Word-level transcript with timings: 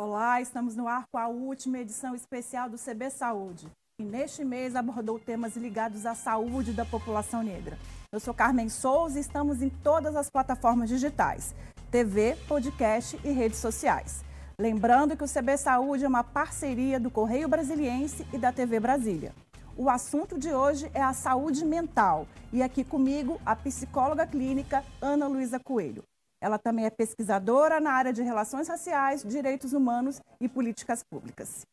Olá, 0.00 0.40
estamos 0.40 0.76
no 0.76 0.86
ar 0.86 1.08
com 1.10 1.18
a 1.18 1.26
última 1.26 1.80
edição 1.80 2.14
especial 2.14 2.70
do 2.70 2.78
CB 2.78 3.10
Saúde. 3.10 3.66
E 3.98 4.04
neste 4.04 4.44
mês 4.44 4.76
abordou 4.76 5.18
temas 5.18 5.56
ligados 5.56 6.06
à 6.06 6.14
saúde 6.14 6.72
da 6.72 6.84
população 6.84 7.42
negra. 7.42 7.76
Eu 8.12 8.20
sou 8.20 8.32
Carmen 8.32 8.68
Souza 8.68 9.18
e 9.18 9.20
estamos 9.20 9.60
em 9.60 9.68
todas 9.68 10.14
as 10.14 10.30
plataformas 10.30 10.88
digitais: 10.88 11.52
TV, 11.90 12.36
podcast 12.46 13.18
e 13.24 13.32
redes 13.32 13.58
sociais. 13.58 14.24
Lembrando 14.56 15.16
que 15.16 15.24
o 15.24 15.28
CB 15.28 15.56
Saúde 15.56 16.04
é 16.04 16.08
uma 16.08 16.22
parceria 16.22 17.00
do 17.00 17.10
Correio 17.10 17.48
Brasiliense 17.48 18.24
e 18.32 18.38
da 18.38 18.52
TV 18.52 18.78
Brasília. 18.78 19.34
O 19.76 19.90
assunto 19.90 20.38
de 20.38 20.52
hoje 20.52 20.88
é 20.94 21.02
a 21.02 21.12
saúde 21.12 21.64
mental 21.64 22.28
e 22.52 22.62
aqui 22.62 22.84
comigo 22.84 23.40
a 23.44 23.56
psicóloga 23.56 24.24
clínica 24.28 24.84
Ana 25.02 25.26
Luísa 25.26 25.58
Coelho. 25.58 26.04
Ela 26.40 26.58
também 26.58 26.84
é 26.84 26.90
pesquisadora 26.90 27.80
na 27.80 27.92
área 27.92 28.12
de 28.12 28.22
relações 28.22 28.68
raciais, 28.68 29.24
direitos 29.24 29.72
humanos 29.72 30.20
e 30.40 30.48
políticas 30.48 31.02
públicas. 31.02 31.66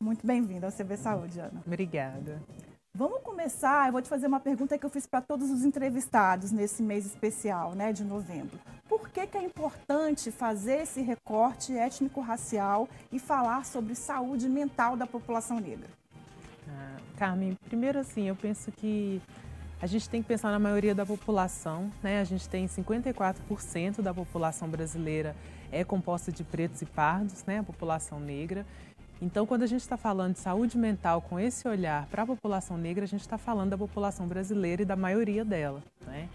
Muito 0.00 0.26
bem-vinda 0.26 0.66
ao 0.66 0.72
CB 0.72 0.96
Saúde, 0.96 1.40
Ana. 1.40 1.62
Obrigada. 1.66 2.42
Vamos 2.94 3.20
começar, 3.22 3.86
eu 3.86 3.92
vou 3.92 4.02
te 4.02 4.08
fazer 4.08 4.26
uma 4.26 4.40
pergunta 4.40 4.76
que 4.76 4.84
eu 4.84 4.90
fiz 4.90 5.06
para 5.06 5.20
todos 5.20 5.50
os 5.50 5.64
entrevistados 5.64 6.50
nesse 6.50 6.82
mês 6.82 7.06
especial, 7.06 7.72
né, 7.74 7.92
de 7.92 8.02
novembro. 8.02 8.58
Por 8.88 9.08
que, 9.08 9.24
que 9.24 9.38
é 9.38 9.42
importante 9.42 10.32
fazer 10.32 10.82
esse 10.82 11.00
recorte 11.00 11.76
étnico-racial 11.76 12.88
e 13.12 13.20
falar 13.20 13.64
sobre 13.64 13.94
saúde 13.94 14.48
mental 14.48 14.96
da 14.96 15.06
população 15.06 15.60
negra? 15.60 15.86
Ah, 16.68 16.96
Carmen, 17.16 17.56
primeiro 17.66 18.00
assim, 18.00 18.28
eu 18.28 18.34
penso 18.34 18.72
que 18.72 19.22
a 19.80 19.86
gente 19.86 20.08
tem 20.08 20.22
que 20.22 20.28
pensar 20.28 20.50
na 20.50 20.58
maioria 20.58 20.94
da 20.94 21.06
população, 21.06 21.90
né? 22.02 22.20
A 22.20 22.24
gente 22.24 22.48
tem 22.48 22.66
54% 22.66 24.02
da 24.02 24.12
população 24.12 24.68
brasileira 24.68 25.36
é 25.70 25.84
composta 25.84 26.32
de 26.32 26.42
pretos 26.42 26.82
e 26.82 26.86
pardos, 26.86 27.44
né? 27.44 27.58
A 27.58 27.62
população 27.62 28.18
negra. 28.18 28.66
Então, 29.20 29.46
quando 29.46 29.62
a 29.64 29.66
gente 29.66 29.80
está 29.80 29.96
falando 29.96 30.34
de 30.34 30.38
saúde 30.38 30.78
mental 30.78 31.20
com 31.20 31.38
esse 31.38 31.66
olhar 31.66 32.06
para 32.06 32.22
a 32.22 32.26
população 32.26 32.76
negra, 32.76 33.04
a 33.04 33.08
gente 33.08 33.20
está 33.20 33.36
falando 33.36 33.70
da 33.70 33.78
população 33.78 34.26
brasileira 34.26 34.82
e 34.82 34.84
da 34.84 34.96
maioria 34.96 35.44
dela, 35.44 35.82
né? 36.06 36.28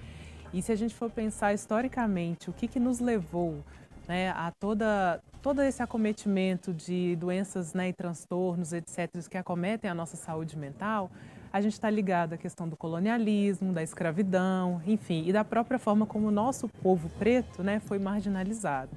E 0.54 0.62
se 0.62 0.72
a 0.72 0.76
gente 0.76 0.94
for 0.94 1.10
pensar 1.10 1.54
historicamente 1.54 2.50
o 2.50 2.54
que, 2.54 2.68
que 2.68 2.80
nos 2.80 3.00
levou 3.00 3.64
né, 4.08 4.30
a 4.32 4.52
toda, 4.52 5.20
todo 5.42 5.62
esse 5.64 5.82
acometimento 5.82 6.72
de 6.72 7.16
doenças 7.16 7.74
né, 7.74 7.90
e 7.90 7.94
transtornos, 7.94 8.72
etc., 8.72 9.10
que 9.30 9.38
acometem 9.38 9.90
a 9.90 9.96
nossa 9.96 10.16
saúde 10.16 10.56
mental, 10.56 11.10
a 11.54 11.62
gente 11.62 11.74
está 11.74 11.88
ligado 11.88 12.34
à 12.34 12.38
questão 12.38 12.68
do 12.68 12.76
colonialismo, 12.76 13.72
da 13.72 13.84
escravidão, 13.84 14.82
enfim, 14.88 15.24
e 15.28 15.32
da 15.32 15.46
própria 15.46 15.78
forma 15.78 16.04
como 16.04 16.28
o 16.28 16.32
nosso 16.32 16.68
povo 16.68 17.08
preto 17.20 17.62
né, 17.62 17.80
foi 17.80 18.00
marginalizado. 18.00 18.90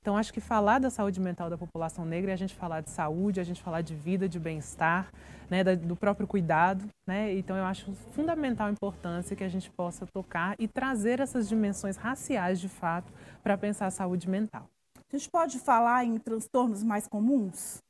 Então, 0.00 0.16
acho 0.16 0.32
que 0.32 0.40
falar 0.40 0.80
da 0.80 0.90
saúde 0.90 1.20
mental 1.20 1.48
da 1.48 1.56
população 1.56 2.04
negra 2.04 2.32
é 2.32 2.34
a 2.34 2.36
gente 2.36 2.54
falar 2.54 2.80
de 2.80 2.90
saúde, 2.90 3.38
a 3.38 3.44
gente 3.44 3.62
falar 3.62 3.82
de 3.82 3.94
vida, 3.94 4.28
de 4.28 4.40
bem-estar, 4.40 5.12
né, 5.48 5.62
do 5.62 5.94
próprio 5.94 6.26
cuidado. 6.26 6.84
Né? 7.06 7.34
Então, 7.34 7.56
eu 7.56 7.64
acho 7.64 7.92
fundamental 8.12 8.66
a 8.66 8.72
importância 8.72 9.36
que 9.36 9.44
a 9.44 9.48
gente 9.48 9.70
possa 9.70 10.04
tocar 10.06 10.56
e 10.58 10.66
trazer 10.66 11.20
essas 11.20 11.48
dimensões 11.48 11.96
raciais, 11.96 12.58
de 12.58 12.68
fato, 12.68 13.12
para 13.40 13.56
pensar 13.56 13.86
a 13.86 13.90
saúde 13.90 14.28
mental. 14.28 14.66
A 15.12 15.16
gente 15.16 15.30
pode 15.30 15.60
falar 15.60 16.04
em 16.04 16.18
transtornos 16.18 16.82
mais 16.82 17.06
comuns? 17.06 17.80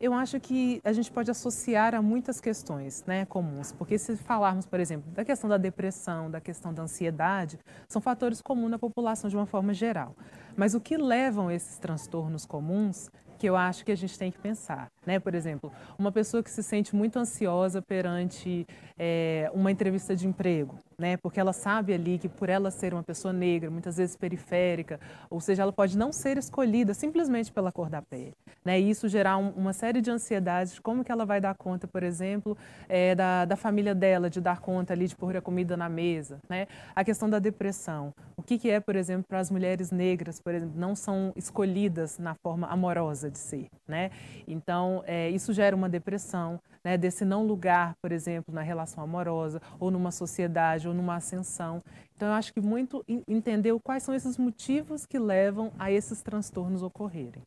Eu 0.00 0.12
acho 0.12 0.40
que 0.40 0.80
a 0.82 0.92
gente 0.92 1.10
pode 1.10 1.30
associar 1.30 1.94
a 1.94 2.02
muitas 2.02 2.40
questões 2.40 3.04
né, 3.06 3.24
comuns, 3.26 3.72
porque 3.72 3.96
se 3.96 4.16
falarmos, 4.16 4.66
por 4.66 4.80
exemplo, 4.80 5.10
da 5.12 5.24
questão 5.24 5.48
da 5.48 5.56
depressão, 5.56 6.28
da 6.28 6.40
questão 6.40 6.74
da 6.74 6.82
ansiedade, 6.82 7.58
são 7.88 8.02
fatores 8.02 8.42
comuns 8.42 8.70
na 8.70 8.78
população 8.78 9.30
de 9.30 9.36
uma 9.36 9.46
forma 9.46 9.72
geral. 9.72 10.16
Mas 10.56 10.74
o 10.74 10.80
que 10.80 10.96
levam 10.96 11.48
esses 11.50 11.78
transtornos 11.78 12.44
comuns 12.44 13.08
que 13.38 13.48
eu 13.48 13.56
acho 13.56 13.84
que 13.84 13.92
a 13.92 13.96
gente 13.96 14.18
tem 14.18 14.30
que 14.30 14.38
pensar. 14.38 14.90
Né? 15.04 15.18
Por 15.18 15.34
exemplo, 15.34 15.70
uma 15.98 16.10
pessoa 16.10 16.42
que 16.42 16.50
se 16.50 16.62
sente 16.62 16.94
muito 16.94 17.18
ansiosa 17.18 17.82
perante 17.82 18.66
é, 18.98 19.50
uma 19.52 19.70
entrevista 19.70 20.16
de 20.16 20.26
emprego, 20.26 20.78
né? 20.98 21.16
porque 21.16 21.40
ela 21.40 21.52
sabe 21.52 21.92
ali 21.92 22.18
que 22.18 22.28
por 22.28 22.48
ela 22.48 22.70
ser 22.70 22.94
uma 22.94 23.02
pessoa 23.02 23.32
negra, 23.32 23.70
muitas 23.70 23.96
vezes 23.96 24.16
periférica, 24.16 25.00
ou 25.30 25.40
seja, 25.40 25.62
ela 25.62 25.72
pode 25.72 25.96
não 25.96 26.12
ser 26.12 26.36
escolhida 26.36 26.94
simplesmente 26.94 27.52
pela 27.52 27.72
cor 27.72 27.88
da 27.88 28.02
pele. 28.02 28.34
Né? 28.64 28.80
E 28.80 28.90
isso 28.90 29.08
gerar 29.08 29.36
um, 29.36 29.50
uma 29.50 29.72
série 29.72 30.00
de 30.00 30.10
ansiedades 30.10 30.74
de 30.74 30.80
como 30.80 31.04
que 31.04 31.12
ela 31.12 31.24
vai 31.24 31.40
dar 31.40 31.54
conta, 31.54 31.86
por 31.86 32.02
exemplo, 32.02 32.56
é, 32.88 33.14
da, 33.14 33.44
da 33.44 33.56
família 33.56 33.94
dela, 33.94 34.30
de 34.30 34.40
dar 34.40 34.60
conta 34.60 34.92
ali 34.92 35.06
de 35.06 35.16
pôr 35.16 35.36
a 35.36 35.40
comida 35.40 35.76
na 35.76 35.88
mesa. 35.88 36.38
Né? 36.48 36.66
A 36.94 37.04
questão 37.04 37.28
da 37.28 37.38
depressão. 37.38 38.12
O 38.36 38.42
que, 38.42 38.58
que 38.58 38.70
é, 38.70 38.80
por 38.80 38.96
exemplo, 38.96 39.24
para 39.28 39.38
as 39.38 39.50
mulheres 39.50 39.90
negras, 39.90 40.40
por 40.40 40.54
exemplo, 40.54 40.78
não 40.78 40.94
são 40.94 41.32
escolhidas 41.36 42.18
na 42.18 42.34
forma 42.34 42.66
amorosa 42.66 43.30
de 43.30 43.38
ser. 43.38 43.68
Né? 43.86 44.10
Então, 44.46 45.02
é, 45.06 45.30
isso 45.30 45.52
gera 45.52 45.76
uma 45.76 45.88
depressão, 45.88 46.60
né, 46.82 46.98
desse 46.98 47.24
não 47.24 47.46
lugar, 47.46 47.94
por 48.00 48.12
exemplo, 48.12 48.54
na 48.54 48.62
relação 48.62 49.02
amorosa, 49.02 49.60
ou 49.80 49.90
numa 49.90 50.10
sociedade, 50.10 50.83
ou 50.88 50.94
numa 50.94 51.16
ascensão. 51.16 51.82
Então, 52.14 52.28
eu 52.28 52.34
acho 52.34 52.52
que 52.52 52.60
muito 52.60 53.04
entender 53.28 53.76
quais 53.82 54.02
são 54.02 54.14
esses 54.14 54.38
motivos 54.38 55.04
que 55.06 55.18
levam 55.18 55.72
a 55.78 55.90
esses 55.90 56.22
transtornos 56.22 56.82
ocorrerem. 56.82 57.42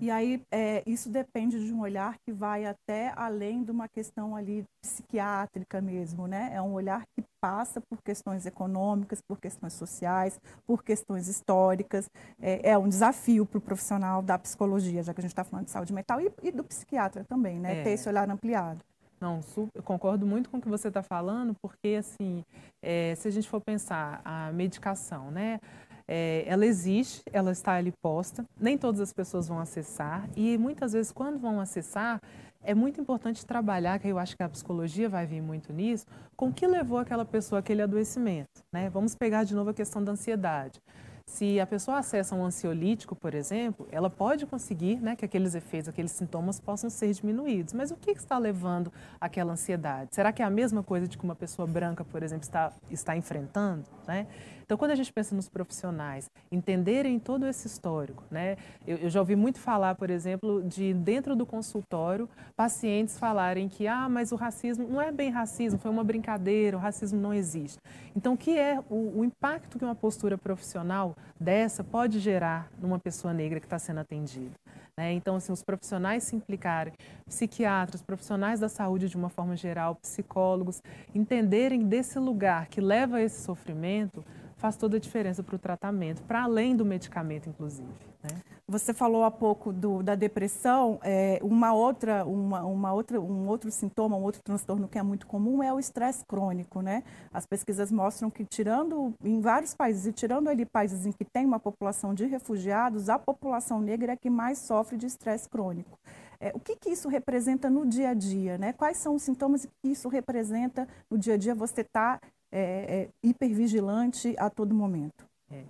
E 0.00 0.10
aí 0.10 0.42
é, 0.50 0.82
isso 0.86 1.08
depende 1.08 1.64
de 1.64 1.72
um 1.72 1.80
olhar 1.80 2.16
que 2.24 2.32
vai 2.32 2.64
até 2.64 3.12
além 3.14 3.62
de 3.62 3.70
uma 3.70 3.88
questão 3.88 4.34
ali 4.34 4.64
psiquiátrica 4.80 5.80
mesmo, 5.80 6.26
né? 6.26 6.50
É 6.52 6.60
um 6.60 6.72
olhar 6.72 7.04
que 7.14 7.22
passa 7.40 7.80
por 7.80 8.00
questões 8.02 8.46
econômicas, 8.46 9.20
por 9.20 9.38
questões 9.38 9.74
sociais, 9.74 10.40
por 10.66 10.82
questões 10.82 11.28
históricas. 11.28 12.10
É, 12.40 12.70
é 12.70 12.78
um 12.78 12.88
desafio 12.88 13.46
para 13.46 13.58
o 13.58 13.60
profissional 13.60 14.22
da 14.22 14.38
psicologia, 14.38 15.02
já 15.02 15.14
que 15.14 15.20
a 15.20 15.22
gente 15.22 15.32
está 15.32 15.44
falando 15.44 15.66
de 15.66 15.70
saúde 15.70 15.92
mental, 15.92 16.20
e, 16.20 16.32
e, 16.42 16.50
do 16.50 16.64
psiquiatra 16.64 17.24
também, 17.24 17.60
né? 17.60 17.80
É. 17.80 17.84
Ter 17.84 17.90
esse 17.90 18.08
olhar 18.08 18.28
ampliado. 18.28 18.80
Não, 19.22 19.38
eu 19.72 19.82
concordo 19.84 20.26
muito 20.26 20.50
com 20.50 20.56
o 20.56 20.60
que 20.60 20.68
você 20.68 20.88
está 20.88 21.00
falando, 21.00 21.54
porque 21.62 21.94
assim, 21.96 22.44
é, 22.82 23.14
se 23.14 23.28
a 23.28 23.30
gente 23.30 23.48
for 23.48 23.60
pensar 23.60 24.20
a 24.24 24.50
medicação, 24.50 25.30
né? 25.30 25.60
É, 26.08 26.42
ela 26.44 26.66
existe, 26.66 27.22
ela 27.32 27.52
está 27.52 27.74
ali 27.74 27.92
posta, 28.02 28.44
nem 28.60 28.76
todas 28.76 29.00
as 29.00 29.12
pessoas 29.12 29.46
vão 29.46 29.60
acessar 29.60 30.28
e 30.36 30.58
muitas 30.58 30.92
vezes 30.92 31.12
quando 31.12 31.38
vão 31.38 31.60
acessar 31.60 32.20
é 32.64 32.74
muito 32.74 33.00
importante 33.00 33.46
trabalhar, 33.46 34.00
que 34.00 34.08
eu 34.08 34.18
acho 34.18 34.36
que 34.36 34.42
a 34.42 34.48
psicologia 34.48 35.08
vai 35.08 35.24
vir 35.24 35.40
muito 35.40 35.72
nisso, 35.72 36.04
com 36.36 36.48
o 36.48 36.52
que 36.52 36.66
levou 36.66 36.98
aquela 36.98 37.24
pessoa 37.24 37.60
àquele 37.60 37.80
adoecimento. 37.80 38.64
Né? 38.72 38.90
Vamos 38.90 39.14
pegar 39.14 39.44
de 39.44 39.54
novo 39.54 39.70
a 39.70 39.74
questão 39.74 40.02
da 40.02 40.10
ansiedade. 40.10 40.80
Se 41.26 41.60
a 41.60 41.66
pessoa 41.66 41.98
acessa 41.98 42.34
um 42.34 42.44
ansiolítico, 42.44 43.14
por 43.14 43.34
exemplo, 43.34 43.86
ela 43.90 44.10
pode 44.10 44.46
conseguir 44.46 44.96
né, 44.96 45.16
que 45.16 45.24
aqueles 45.24 45.54
efeitos, 45.54 45.88
aqueles 45.88 46.12
sintomas 46.12 46.60
possam 46.60 46.90
ser 46.90 47.12
diminuídos. 47.12 47.72
Mas 47.72 47.90
o 47.90 47.96
que 47.96 48.10
está 48.10 48.38
levando 48.38 48.92
àquela 49.20 49.52
ansiedade? 49.52 50.14
Será 50.14 50.32
que 50.32 50.42
é 50.42 50.44
a 50.44 50.50
mesma 50.50 50.82
coisa 50.82 51.06
de 51.06 51.16
que 51.16 51.24
uma 51.24 51.34
pessoa 51.34 51.66
branca, 51.66 52.04
por 52.04 52.22
exemplo, 52.22 52.44
está, 52.44 52.72
está 52.90 53.16
enfrentando? 53.16 53.84
Né? 54.06 54.26
Então, 54.72 54.78
quando 54.78 54.92
a 54.92 54.94
gente 54.94 55.12
pensa 55.12 55.34
nos 55.34 55.50
profissionais, 55.50 56.30
entenderem 56.50 57.18
todo 57.18 57.46
esse 57.46 57.66
histórico, 57.66 58.24
né? 58.30 58.56
Eu, 58.86 58.96
eu, 58.96 59.10
já 59.10 59.20
ouvi 59.20 59.36
muito 59.36 59.60
falar, 59.60 59.94
por 59.96 60.08
exemplo, 60.08 60.62
de 60.62 60.94
dentro 60.94 61.36
do 61.36 61.44
consultório, 61.44 62.26
pacientes 62.56 63.18
falarem 63.18 63.68
que, 63.68 63.86
ah, 63.86 64.08
mas 64.08 64.32
o 64.32 64.34
racismo 64.34 64.88
não 64.88 64.98
é 64.98 65.12
bem 65.12 65.28
racismo, 65.28 65.78
foi 65.78 65.90
uma 65.90 66.02
brincadeira, 66.02 66.78
o 66.78 66.80
racismo 66.80 67.20
não 67.20 67.34
existe. 67.34 67.78
Então, 68.16 68.32
o 68.32 68.36
que 68.38 68.58
é 68.58 68.80
o, 68.88 69.20
o 69.20 69.24
impacto 69.26 69.78
que 69.78 69.84
uma 69.84 69.94
postura 69.94 70.38
profissional 70.38 71.14
dessa 71.38 71.84
pode 71.84 72.18
gerar 72.18 72.70
numa 72.80 72.98
pessoa 72.98 73.34
negra 73.34 73.60
que 73.60 73.66
está 73.66 73.78
sendo 73.78 74.00
atendida? 74.00 74.52
Né? 74.96 75.12
Então, 75.12 75.36
assim, 75.36 75.52
os 75.52 75.62
profissionais 75.62 76.22
se 76.22 76.36
implicarem, 76.36 76.94
psiquiatras, 77.26 78.02
profissionais 78.02 78.60
da 78.60 78.68
saúde 78.68 79.08
de 79.08 79.16
uma 79.16 79.28
forma 79.28 79.56
geral, 79.56 79.96
psicólogos, 79.96 80.82
entenderem 81.14 81.86
desse 81.86 82.18
lugar 82.18 82.68
que 82.68 82.80
leva 82.80 83.16
a 83.16 83.22
esse 83.22 83.42
sofrimento, 83.42 84.24
faz 84.62 84.76
toda 84.76 84.96
a 84.96 85.00
diferença 85.00 85.42
para 85.42 85.56
o 85.56 85.58
tratamento, 85.58 86.22
para 86.22 86.44
além 86.44 86.76
do 86.76 86.84
medicamento, 86.84 87.48
inclusive. 87.48 87.88
Né? 88.22 88.30
Você 88.68 88.94
falou 88.94 89.24
há 89.24 89.30
pouco 89.30 89.72
do, 89.72 90.04
da 90.04 90.14
depressão, 90.14 91.00
é, 91.02 91.40
uma 91.42 91.74
outra, 91.74 92.24
uma, 92.24 92.64
uma 92.64 92.92
outra, 92.92 93.20
um 93.20 93.48
outro 93.48 93.72
sintoma, 93.72 94.16
um 94.16 94.22
outro 94.22 94.40
transtorno 94.40 94.86
que 94.86 94.96
é 94.96 95.02
muito 95.02 95.26
comum 95.26 95.64
é 95.64 95.72
o 95.72 95.80
estresse 95.80 96.24
crônico, 96.24 96.80
né? 96.80 97.02
As 97.32 97.44
pesquisas 97.44 97.90
mostram 97.90 98.30
que 98.30 98.44
tirando, 98.44 99.12
em 99.24 99.40
vários 99.40 99.74
países, 99.74 100.06
e 100.06 100.12
tirando 100.12 100.48
ali 100.48 100.64
países 100.64 101.04
em 101.04 101.10
que 101.10 101.24
tem 101.24 101.44
uma 101.44 101.58
população 101.58 102.14
de 102.14 102.24
refugiados, 102.26 103.08
a 103.08 103.18
população 103.18 103.80
negra 103.80 104.12
é 104.12 104.16
que 104.16 104.30
mais 104.30 104.58
sofre 104.58 104.96
de 104.96 105.06
estresse 105.06 105.48
crônico. 105.48 105.98
É, 106.42 106.50
o 106.54 106.58
que, 106.58 106.74
que 106.76 106.90
isso 106.90 107.08
representa 107.08 107.68
no 107.68 107.86
dia 107.86 108.10
a 108.10 108.14
dia, 108.14 108.58
né? 108.58 108.72
Quais 108.72 108.96
são 108.96 109.14
os 109.14 109.22
sintomas 109.22 109.64
que 109.64 109.88
isso 109.88 110.08
representa 110.08 110.88
no 111.10 111.18
dia 111.18 111.34
a 111.34 111.36
dia? 111.36 111.54
Você 111.54 111.82
está 111.82 112.20
é, 112.52 112.60
é, 112.60 113.08
hipervigilante 113.22 114.34
a 114.38 114.50
todo 114.50 114.74
momento. 114.74 115.24
É. 115.50 115.64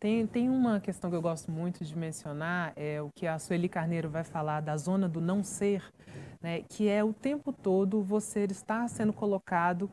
Tem, 0.00 0.26
tem 0.26 0.48
uma 0.48 0.78
questão 0.78 1.10
que 1.10 1.16
eu 1.16 1.22
gosto 1.22 1.50
muito 1.50 1.84
de 1.84 1.96
mencionar, 1.96 2.72
é 2.76 3.02
o 3.02 3.10
que 3.12 3.26
a 3.26 3.36
Sueli 3.38 3.68
Carneiro 3.68 4.08
vai 4.08 4.22
falar 4.22 4.60
da 4.60 4.76
zona 4.76 5.08
do 5.08 5.20
não 5.20 5.42
ser, 5.42 5.82
né, 6.40 6.62
que 6.68 6.88
é 6.88 7.02
o 7.02 7.12
tempo 7.12 7.52
todo 7.52 8.00
você 8.00 8.44
estar 8.44 8.88
sendo 8.88 9.12
colocado 9.12 9.90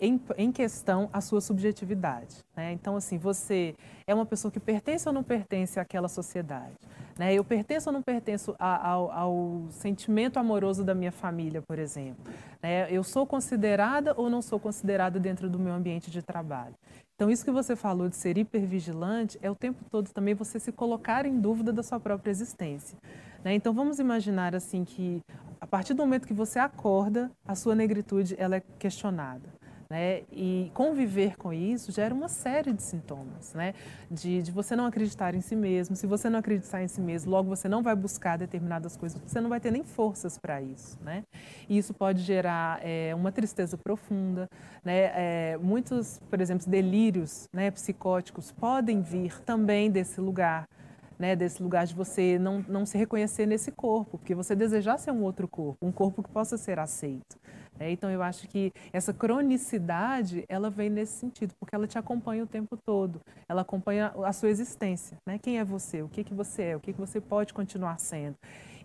em, 0.00 0.20
em 0.36 0.50
questão 0.50 1.08
a 1.12 1.20
sua 1.20 1.40
subjetividade. 1.40 2.44
Né? 2.56 2.72
Então, 2.72 2.96
assim, 2.96 3.18
você 3.18 3.74
é 4.06 4.14
uma 4.14 4.26
pessoa 4.26 4.50
que 4.50 4.60
pertence 4.60 5.08
ou 5.08 5.12
não 5.12 5.22
pertence 5.22 5.78
àquela 5.78 6.08
sociedade? 6.08 6.74
Né? 7.18 7.34
Eu 7.34 7.42
pertenço 7.42 7.88
ou 7.88 7.92
não 7.92 8.02
pertenço 8.02 8.54
a, 8.58 8.88
ao, 8.88 9.10
ao, 9.10 9.64
sentimento 9.70 10.38
amoroso 10.38 10.84
da 10.84 10.94
minha 10.94 11.12
família, 11.12 11.62
por 11.62 11.78
exemplo? 11.78 12.24
Né? 12.62 12.90
Eu 12.90 13.02
sou 13.02 13.26
considerada 13.26 14.12
ou 14.16 14.28
não 14.28 14.42
sou 14.42 14.60
considerada 14.60 15.18
dentro 15.18 15.48
do 15.48 15.58
meu 15.58 15.72
ambiente 15.72 16.10
de 16.10 16.20
trabalho? 16.22 16.74
Então, 17.14 17.30
isso 17.30 17.42
que 17.42 17.50
você 17.50 17.74
falou 17.74 18.10
de 18.10 18.16
ser 18.16 18.36
hipervigilante 18.36 19.38
é 19.40 19.50
o 19.50 19.54
tempo 19.54 19.82
todo 19.90 20.10
também 20.10 20.34
você 20.34 20.60
se 20.60 20.70
colocar 20.70 21.24
em 21.24 21.40
dúvida 21.40 21.72
da 21.72 21.82
sua 21.82 21.98
própria 21.98 22.30
existência. 22.30 22.98
Né? 23.42 23.54
Então, 23.54 23.72
vamos 23.72 23.98
imaginar 23.98 24.54
assim 24.54 24.84
que 24.84 25.22
a 25.58 25.66
partir 25.66 25.94
do 25.94 26.02
momento 26.02 26.26
que 26.26 26.34
você 26.34 26.58
acorda, 26.58 27.30
a 27.46 27.54
sua 27.54 27.74
negritude 27.74 28.34
ela 28.38 28.56
é 28.56 28.62
questionada. 28.78 29.55
Né? 29.88 30.22
E 30.32 30.70
conviver 30.74 31.36
com 31.36 31.52
isso 31.52 31.92
gera 31.92 32.12
uma 32.12 32.28
série 32.28 32.72
de 32.72 32.82
sintomas, 32.82 33.54
né? 33.54 33.72
De, 34.10 34.42
de, 34.42 34.50
você 34.50 34.74
não 34.74 34.84
acreditar 34.84 35.32
em 35.32 35.40
si 35.40 35.54
mesmo. 35.54 35.94
Se 35.94 36.08
você 36.08 36.28
não 36.28 36.40
acreditar 36.40 36.82
em 36.82 36.88
si 36.88 37.00
mesmo, 37.00 37.30
logo 37.30 37.48
você 37.48 37.68
não 37.68 37.84
vai 37.84 37.94
buscar 37.94 38.36
determinadas 38.36 38.96
coisas, 38.96 39.20
você 39.24 39.40
não 39.40 39.48
vai 39.48 39.60
ter 39.60 39.70
nem 39.70 39.84
forças 39.84 40.38
para 40.38 40.60
isso, 40.60 40.98
né? 41.04 41.22
E 41.68 41.78
isso 41.78 41.94
pode 41.94 42.22
gerar 42.22 42.80
é, 42.82 43.14
uma 43.14 43.30
tristeza 43.30 43.78
profunda, 43.78 44.50
né? 44.84 45.12
É, 45.14 45.58
muitos, 45.62 46.20
por 46.28 46.40
exemplo, 46.40 46.68
delírios 46.68 47.48
né, 47.52 47.70
psicóticos 47.70 48.50
podem 48.52 49.00
vir 49.02 49.40
também 49.42 49.90
desse 49.90 50.20
lugar, 50.20 50.68
né, 51.18 51.34
desse 51.36 51.62
lugar 51.62 51.86
de 51.86 51.94
você 51.94 52.38
não, 52.38 52.64
não 52.68 52.84
se 52.84 52.98
reconhecer 52.98 53.46
nesse 53.46 53.70
corpo, 53.70 54.18
porque 54.18 54.34
você 54.34 54.54
desejar 54.54 54.98
ser 54.98 55.12
um 55.12 55.22
outro 55.22 55.48
corpo, 55.48 55.86
um 55.86 55.92
corpo 55.92 56.22
que 56.22 56.30
possa 56.30 56.56
ser 56.56 56.78
aceito. 56.78 57.38
Né? 57.78 57.90
Então, 57.90 58.10
eu 58.10 58.22
acho 58.22 58.48
que 58.48 58.72
essa 58.92 59.12
cronicidade, 59.12 60.44
ela 60.48 60.70
vem 60.70 60.90
nesse 60.90 61.18
sentido, 61.18 61.54
porque 61.58 61.74
ela 61.74 61.86
te 61.86 61.98
acompanha 61.98 62.44
o 62.44 62.46
tempo 62.46 62.76
todo, 62.76 63.20
ela 63.48 63.62
acompanha 63.62 64.12
a 64.24 64.32
sua 64.32 64.48
existência. 64.48 65.16
Né? 65.26 65.38
Quem 65.38 65.58
é 65.58 65.64
você? 65.64 66.02
O 66.02 66.08
que, 66.08 66.24
que 66.24 66.34
você 66.34 66.62
é? 66.62 66.76
O 66.76 66.80
que, 66.80 66.92
que 66.92 67.00
você 67.00 67.20
pode 67.20 67.52
continuar 67.52 67.98
sendo? 67.98 68.36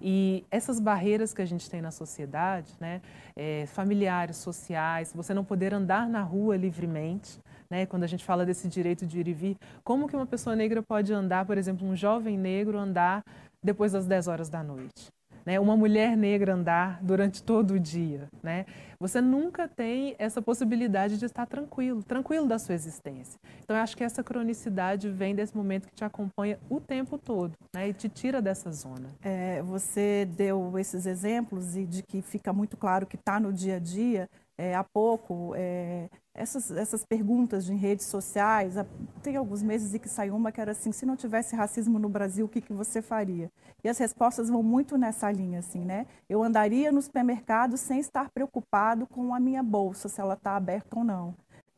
E 0.02 0.44
essas 0.50 0.80
barreiras 0.80 1.32
que 1.32 1.42
a 1.42 1.46
gente 1.46 1.70
tem 1.70 1.80
na 1.80 1.92
sociedade, 1.92 2.74
né, 2.80 3.02
é, 3.36 3.68
familiares, 3.68 4.38
sociais, 4.38 5.14
você 5.14 5.32
não 5.32 5.46
poder 5.46 5.74
andar 5.76 6.10
na 6.10 6.24
rua 6.24 6.58
livremente, 6.58 7.40
né, 7.70 7.86
quando 7.86 8.04
a 8.04 8.08
gente 8.08 8.26
fala 8.26 8.44
desse 8.44 8.68
direito 8.68 9.06
de 9.06 9.20
ir 9.20 9.28
e 9.28 9.34
vir, 9.34 9.58
como 9.84 10.08
que 10.08 10.16
uma 10.16 10.26
pessoa 10.26 10.56
negra 10.56 10.82
pode 10.82 11.14
andar, 11.14 11.46
por 11.46 11.58
exemplo, 11.58 11.88
um 11.88 11.96
jovem 11.96 12.36
negro 12.36 12.80
andar 12.80 13.24
depois 13.64 13.92
das 13.92 14.08
10 14.08 14.28
horas 14.28 14.50
da 14.50 14.64
noite? 14.64 15.12
Né, 15.46 15.60
uma 15.60 15.76
mulher 15.76 16.16
negra 16.16 16.54
andar 16.54 17.00
durante 17.02 17.42
todo 17.42 17.72
o 17.72 17.80
dia, 17.80 18.30
né? 18.44 18.66
Você 19.00 19.20
nunca 19.20 19.68
tem 19.68 20.16
essa 20.20 20.40
possibilidade 20.40 21.18
de 21.18 21.26
estar 21.26 21.48
tranquilo, 21.48 22.04
tranquilo 22.04 22.48
da 22.48 22.60
sua 22.60 22.76
existência. 22.76 23.40
Então, 23.64 23.76
eu 23.76 23.82
acho 23.82 23.98
que 23.98 24.04
essa 24.04 24.24
cronicidade 24.24 25.10
vem 25.10 25.34
desse 25.34 25.58
momento 25.58 25.88
que 25.88 25.96
te 25.96 26.04
acompanha 26.04 26.60
o 26.70 26.80
tempo 26.80 27.18
todo, 27.18 27.54
né? 27.76 27.90
E 27.90 27.94
te 27.94 28.08
tira 28.08 28.40
dessa 28.40 28.72
zona. 28.72 29.10
É, 29.24 29.64
você 29.64 30.28
deu 30.38 30.78
esses 30.78 31.08
exemplos 31.08 31.76
e 31.76 31.86
de 31.86 32.04
que 32.04 32.22
fica 32.22 32.54
muito 32.54 32.78
claro 32.78 33.08
que 33.08 33.16
está 33.16 33.40
no 33.40 33.52
dia 33.52 33.78
a 33.78 33.80
dia. 33.80 34.30
É, 34.58 34.76
há 34.76 34.84
pouco, 34.84 35.54
é, 35.56 36.08
essas, 36.33 36.72
essas 36.72 37.06
perguntas 37.06 37.69
em 37.69 37.75
redes 37.75 38.06
sociais, 38.06 38.75
tem 39.22 39.36
alguns 39.36 39.62
meses 39.62 39.94
em 39.94 40.00
que 40.00 40.07
saiu 40.07 40.36
uma 40.36 40.51
que 40.51 40.62
era 40.62 40.72
assim, 40.72 40.92
se 40.92 41.06
não 41.06 41.16
tivesse 41.16 41.56
racismo 41.56 42.00
no 42.00 42.10
Brasil, 42.10 42.45
o 42.45 42.50
que, 42.50 42.62
que 42.62 42.74
você 42.74 43.01
faria? 43.01 43.51
E 43.83 43.89
as 43.89 43.98
respostas 43.98 44.50
vão 44.50 44.63
muito 44.63 44.98
nessa 44.98 45.31
linha, 45.31 45.60
assim, 45.60 45.83
né? 45.83 46.06
Eu 46.30 46.42
andaria 46.42 46.92
no 46.92 47.01
supermercado 47.01 47.78
sem 47.78 48.00
estar 48.00 48.30
preocupado 48.30 49.06
com 49.07 49.33
a 49.33 49.39
minha 49.39 49.62
bolsa, 49.62 50.07
se 50.07 50.22
ela 50.22 50.36
está 50.36 50.56
aberta 50.56 50.98
ou 50.98 51.04
não. 51.04 51.36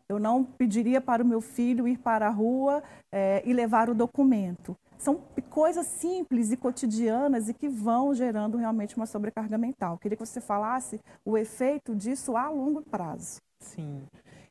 Eu 0.08 0.20
não 0.20 0.44
pediria 0.44 1.02
para 1.02 1.24
o 1.24 1.26
meu 1.26 1.42
filho 1.42 1.88
ir 1.88 1.98
para 1.98 2.28
a 2.28 2.30
rua 2.30 2.84
é, 3.12 3.42
e 3.46 3.54
levar 3.54 3.90
o 3.90 3.96
documento. 3.96 4.78
São 4.98 5.22
coisas 5.50 5.88
simples 5.88 6.52
e 6.52 6.58
cotidianas 6.58 7.50
e 7.50 7.54
que 7.54 7.68
vão 7.68 8.14
gerando 8.14 8.58
realmente 8.58 8.96
uma 8.96 9.06
sobrecarga 9.06 9.58
mental. 9.58 9.98
Queria 9.98 10.16
que 10.16 10.26
você 10.26 10.40
falasse 10.40 11.02
o 11.26 11.38
efeito 11.38 11.96
disso 11.96 12.38
a 12.38 12.50
longo 12.50 12.82
prazo. 12.82 13.42
Sim. 13.60 14.04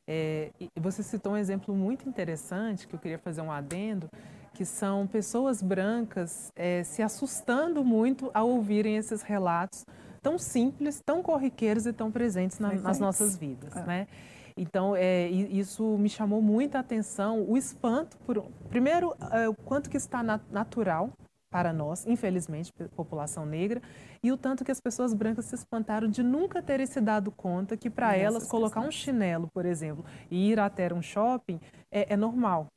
É, 0.08 0.50
você 0.81 1.02
citou 1.02 1.32
um 1.32 1.37
exemplo 1.37 1.75
muito 1.75 2.08
interessante 2.08 2.87
que 2.87 2.94
eu 2.94 2.99
queria 2.99 3.19
fazer 3.19 3.40
um 3.40 3.52
adendo, 3.52 4.08
que 4.52 4.64
são 4.64 5.06
pessoas 5.06 5.62
brancas 5.62 6.52
é, 6.56 6.82
se 6.82 7.02
assustando 7.02 7.84
muito 7.84 8.31
ao 8.34 8.49
ouvirem 8.49 8.96
esses 8.96 9.22
relatos 9.22 9.84
tão 10.20 10.38
simples, 10.38 11.00
tão 11.04 11.22
corriqueiros 11.22 11.87
e 11.87 11.93
tão 11.93 12.10
presentes 12.10 12.58
na, 12.58 12.72
nas 12.75 12.99
nossas 12.99 13.37
vidas, 13.37 13.76
é. 13.76 13.87
né? 13.87 14.08
Então, 14.56 14.94
é, 14.94 15.28
isso 15.28 15.96
me 15.96 16.10
chamou 16.10 16.43
muita 16.43 16.78
atenção, 16.78 17.43
o 17.48 17.56
espanto, 17.56 18.19
por, 18.19 18.44
primeiro, 18.69 19.16
é, 19.31 19.48
o 19.48 19.55
quanto 19.55 19.88
que 19.88 19.96
está 19.96 20.22
natural 20.22 21.10
para 21.52 21.70
nós, 21.70 22.06
infelizmente, 22.06 22.72
população 22.96 23.44
negra, 23.44 23.82
e 24.22 24.32
o 24.32 24.38
tanto 24.38 24.64
que 24.64 24.72
as 24.72 24.81
pessoas 24.81 25.12
brancas 25.12 25.44
se 25.44 25.54
espantaram 25.54 26.08
de 26.08 26.22
nunca 26.22 26.62
terem 26.62 26.87
se 26.87 26.99
dado 26.99 27.31
conta 27.31 27.76
que 27.76 27.90
para 27.90 28.16
elas 28.16 28.49
colocar 28.49 28.81
questões. 28.81 28.88
um 28.88 28.90
chinelo, 28.90 29.49
por 29.52 29.66
exemplo, 29.66 30.02
e 30.31 30.50
ir 30.50 30.58
até 30.58 30.93
um 30.93 31.02
shopping 31.02 31.60
é, 31.90 32.14
é 32.14 32.16
normal. 32.16 32.69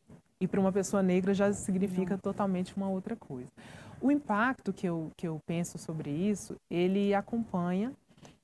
E 0.41 0.47
para 0.47 0.59
uma 0.59 0.73
pessoa 0.73 1.01
negra 1.01 1.33
já 1.33 1.53
significa 1.53 2.15
Não. 2.15 2.19
totalmente 2.19 2.75
uma 2.75 2.89
outra 2.89 3.15
coisa. 3.15 3.49
O 4.01 4.11
impacto 4.11 4.73
que 4.73 4.85
eu, 4.85 5.09
que 5.15 5.25
eu 5.25 5.39
penso 5.47 5.77
sobre 5.77 6.11
isso, 6.11 6.57
ele 6.69 7.13
acompanha 7.13 7.93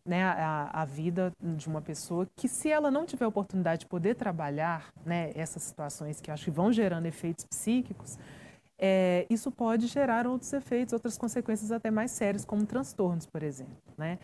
né, 0.06 0.24
a, 0.24 0.82
a, 0.82 0.86
vida 0.86 1.32
de 1.40 1.68
uma 1.68 1.82
pessoa 1.82 2.26
que, 2.38 2.48
se 2.48 2.70
ela 2.70 2.90
não 2.90 3.06
tiver 3.06 3.28
oportunidade 3.28 3.82
de 3.82 3.86
poder 3.86 4.16
trabalhar 4.16 4.88
né, 5.06 5.32
essas 5.36 5.62
situações 5.62 6.22
que 6.22 6.32
acho 6.32 6.46
que 6.46 6.52
vão 6.52 6.72
gerando 6.72 7.06
efeitos 7.06 7.46
psíquicos, 7.46 8.18
é, 8.82 9.28
isso 9.30 9.52
pode 9.52 9.86
gerar 9.86 10.26
outros 10.26 10.52
efeitos, 10.52 10.92
outras 10.92 11.16
consequências 11.16 11.72
até 11.72 11.92
mais 11.92 12.10
sérias, 12.10 12.44
como 12.44 12.66
transtornos, 12.66 13.28
por 13.28 13.44
exemplo. 13.44 13.78
Né? 13.96 14.18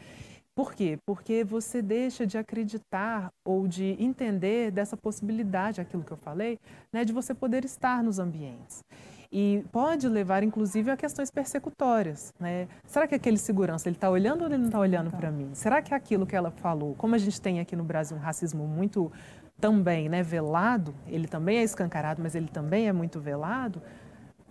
Por 0.56 0.74
quê? 0.74 0.98
Porque 1.06 1.44
você 1.44 1.84
deixa 1.84 2.26
de 2.26 2.36
acreditar 2.36 3.32
ou 3.46 3.68
de 3.68 3.96
entender 4.00 4.72
dessa 4.72 4.98
possibilidade, 4.98 5.80
aquilo 5.80 6.04
que 6.04 6.12
eu 6.12 6.18
falei, 6.18 6.58
né, 6.92 7.06
de 7.06 7.14
você 7.14 7.32
poder 7.32 7.64
estar 7.64 8.04
nos 8.04 8.18
ambientes. 8.18 8.84
E 9.32 9.64
pode 9.72 10.10
levar, 10.10 10.42
inclusive, 10.42 10.90
a 10.90 10.98
questões 10.98 11.30
persecutórias. 11.30 12.34
Né? 12.40 12.68
Será 12.88 13.06
que 13.06 13.14
aquele 13.14 13.38
segurança 13.38 13.88
ele 13.88 13.98
está 13.98 14.10
olhando 14.10 14.42
ou 14.42 14.48
ele 14.48 14.58
não 14.58 14.66
está 14.66 14.80
olhando 14.80 15.12
para 15.12 15.30
mim? 15.30 15.52
Será 15.54 15.80
que 15.80 15.94
aquilo 15.94 16.26
que 16.26 16.36
ela 16.36 16.50
falou, 16.50 16.96
como 16.96 17.14
a 17.14 17.20
gente 17.20 17.40
tem 17.40 17.60
aqui 17.60 17.76
no 17.76 17.84
Brasil 17.84 18.18
um 18.18 18.20
racismo 18.20 18.66
muito 18.66 19.12
também 19.60 20.10
né, 20.10 20.24
velado, 20.24 20.96
ele 21.06 21.28
também 21.28 21.58
é 21.58 21.64
escancarado, 21.64 22.22
mas 22.22 22.34
ele 22.34 22.48
também 22.48 22.88
é 22.88 22.94
muito 22.94 23.20
velado, 23.20 23.82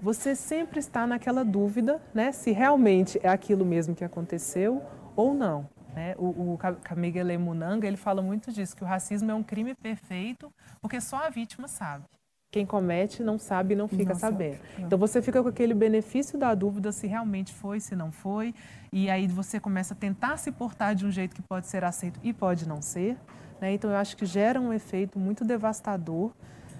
você 0.00 0.34
sempre 0.34 0.78
está 0.78 1.06
naquela 1.06 1.44
dúvida 1.44 2.00
né, 2.12 2.32
se 2.32 2.52
realmente 2.52 3.18
é 3.22 3.28
aquilo 3.28 3.64
mesmo 3.64 3.94
que 3.94 4.04
aconteceu 4.04 4.82
ou 5.14 5.34
não. 5.34 5.68
Né? 5.94 6.14
O, 6.18 6.52
o 6.54 6.58
Kamigele 6.82 7.38
Munanga 7.38 7.86
ele 7.86 7.96
fala 7.96 8.20
muito 8.20 8.52
disso, 8.52 8.76
que 8.76 8.84
o 8.84 8.86
racismo 8.86 9.30
é 9.30 9.34
um 9.34 9.42
crime 9.42 9.74
perfeito 9.74 10.52
porque 10.80 11.00
só 11.00 11.26
a 11.26 11.30
vítima 11.30 11.66
sabe. 11.66 12.04
Quem 12.52 12.64
comete 12.64 13.22
não 13.22 13.38
sabe 13.38 13.74
e 13.74 13.76
não 13.76 13.88
fica 13.88 14.12
não 14.12 14.20
sabendo. 14.20 14.58
Sabe. 14.58 14.84
Então 14.84 14.98
você 14.98 15.20
fica 15.20 15.42
com 15.42 15.48
aquele 15.48 15.74
benefício 15.74 16.38
da 16.38 16.54
dúvida 16.54 16.92
se 16.92 17.06
realmente 17.06 17.52
foi, 17.52 17.80
se 17.80 17.96
não 17.96 18.12
foi, 18.12 18.54
e 18.92 19.10
aí 19.10 19.26
você 19.26 19.58
começa 19.58 19.94
a 19.94 19.96
tentar 19.96 20.36
se 20.36 20.52
portar 20.52 20.94
de 20.94 21.04
um 21.04 21.10
jeito 21.10 21.34
que 21.34 21.42
pode 21.42 21.66
ser 21.66 21.84
aceito 21.84 22.20
e 22.22 22.32
pode 22.32 22.68
não 22.68 22.80
ser. 22.80 23.18
Né? 23.60 23.72
Então 23.72 23.90
eu 23.90 23.96
acho 23.96 24.16
que 24.16 24.24
gera 24.24 24.60
um 24.60 24.72
efeito 24.72 25.18
muito 25.18 25.44
devastador 25.44 26.32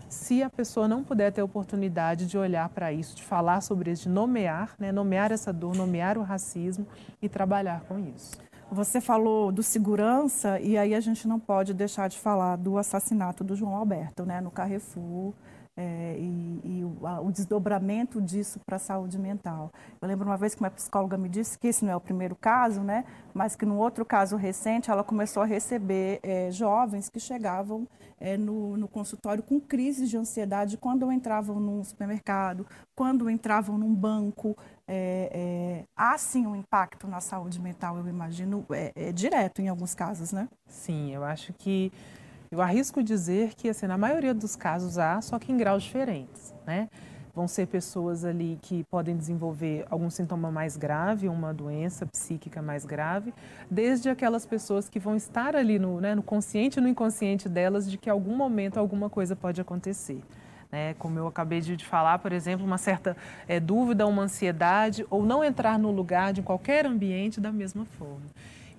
se 0.09 0.43
a 0.43 0.51
pessoa 0.51 0.87
não 0.87 1.03
puder 1.03 1.33
ter 1.33 1.43
oportunidade 1.43 2.27
de 2.27 2.39
olhar 2.39 2.69
para 2.69 2.93
isso, 2.93 3.15
de 3.17 3.23
falar 3.23 3.61
sobre 3.61 3.91
isso, 3.91 4.05
de 4.05 4.09
nomear, 4.09 4.75
né, 4.79 4.93
nomear 4.93 5.33
essa 5.33 5.53
dor, 5.53 5.75
nomear 5.75 6.17
o 6.17 6.23
racismo 6.23 6.87
e 7.21 7.29
trabalhar 7.29 7.83
com 7.83 7.99
isso. 7.99 8.33
Você 8.71 9.01
falou 9.01 9.53
do 9.53 9.63
segurança 9.63 10.59
e 10.61 10.77
aí 10.77 10.95
a 10.95 11.01
gente 11.01 11.29
não 11.29 11.39
pode 11.39 11.73
deixar 11.73 12.09
de 12.09 12.19
falar 12.19 12.57
do 12.57 12.79
assassinato 12.79 13.45
do 13.45 13.55
João 13.55 13.77
Alberto, 13.77 14.25
né, 14.25 14.41
no 14.41 14.51
Carrefour, 14.51 15.33
é, 15.77 16.17
e, 16.19 16.61
e 16.65 16.85
o, 16.85 17.07
a, 17.07 17.21
o, 17.21 17.31
desdobramento 17.31 18.21
disso 18.21 18.59
para 18.65 18.77
a 18.77 18.79
saúde 18.79 19.19
mental. 19.19 19.71
Eu 20.01 20.09
lembro 20.09 20.27
uma 20.27 20.37
vez 20.37 20.55
que 20.55 20.61
uma 20.61 20.71
psicóloga 20.71 21.19
me 21.19 21.29
disse 21.29 21.59
que 21.59 21.69
esse 21.69 21.85
não 21.85 21.93
é 21.93 21.97
o 21.97 22.01
primeiro 22.01 22.35
caso, 22.35 22.81
né, 22.81 23.05
mas 23.35 23.55
que 23.55 23.67
no 23.67 23.77
outro 23.77 24.05
caso 24.05 24.37
recente 24.37 24.91
ela 24.91 25.05
começou 25.05 25.43
a 25.43 25.47
receber 25.47 26.19
é, 26.23 26.51
jovens 26.51 27.11
que 27.11 27.21
chegavam 27.21 27.87
é, 28.19 28.37
no, 28.37 28.77
no, 28.77 28.89
consultório 28.89 29.43
com 29.43 29.61
crises 29.61 30.09
de 30.09 30.17
ansiedade 30.17 30.77
quando 30.77 31.11
entravam 31.13 31.61
num 31.61 31.85
supermercado, 31.85 32.67
quando 32.95 33.29
entravam 33.29 33.77
num 33.77 33.95
banco. 33.95 34.57
É, 34.89 35.31
é, 35.33 35.85
há 35.97 36.17
sim 36.17 36.47
um 36.47 36.55
impacto 36.55 37.09
na 37.09 37.21
saúde 37.21 37.61
mental, 37.61 37.99
eu 37.99 38.09
imagino, 38.09 38.65
é, 38.71 38.93
é 38.95 39.13
direto 39.13 39.61
em 39.61 39.69
alguns 39.69 39.95
casos, 39.95 40.33
né? 40.33 40.49
Sim, 40.67 41.13
eu 41.13 41.25
acho 41.25 41.53
que 41.53 41.93
eu 42.51 42.63
arrisco 42.63 43.03
dizer 43.03 43.55
que, 43.55 43.69
assim, 43.69 43.87
na 43.87 43.99
maioria 43.99 44.33
dos 44.33 44.55
casos 44.55 44.99
há, 44.99 45.21
só 45.21 45.39
que 45.39 45.53
em 45.53 45.57
graus 45.57 45.83
diferentes, 45.83 46.55
né? 46.67 46.89
Vão 47.37 47.47
ser 47.47 47.67
pessoas 47.67 48.25
ali 48.25 48.59
que 48.63 48.83
podem 48.85 49.15
desenvolver 49.15 49.85
algum 49.91 50.09
sintoma 50.09 50.51
mais 50.51 50.75
grave, 50.75 51.29
uma 51.29 51.53
doença 51.53 52.07
psíquica 52.07 52.63
mais 52.63 52.87
grave, 52.87 53.35
desde 53.71 54.09
aquelas 54.09 54.47
pessoas 54.47 54.89
que 54.89 54.99
vão 54.99 55.15
estar 55.15 55.55
ali 55.55 55.79
no, 55.79 56.01
né, 56.01 56.15
no 56.15 56.23
consciente 56.23 56.79
e 56.79 56.83
no 56.83 56.89
inconsciente 56.89 57.47
delas 57.47 57.91
de 57.91 57.99
que 57.99 58.09
em 58.09 58.13
algum 58.13 58.35
momento 58.35 58.79
alguma 58.79 59.11
coisa 59.11 59.37
pode 59.37 59.61
acontecer. 59.61 60.23
Né? 60.73 60.95
Como 60.95 61.19
eu 61.19 61.27
acabei 61.27 61.61
de 61.61 61.85
falar, 61.85 62.21
por 62.21 62.33
exemplo, 62.33 62.65
uma 62.65 62.79
certa 62.79 63.15
é, 63.47 63.61
dúvida, 63.61 64.07
uma 64.07 64.23
ansiedade, 64.23 65.07
ou 65.11 65.23
não 65.23 65.45
entrar 65.45 65.79
no 65.79 65.91
lugar 65.91 66.33
de 66.33 66.41
qualquer 66.41 66.87
ambiente 66.87 67.39
da 67.39 67.53
mesma 67.53 67.85
forma. 67.85 68.25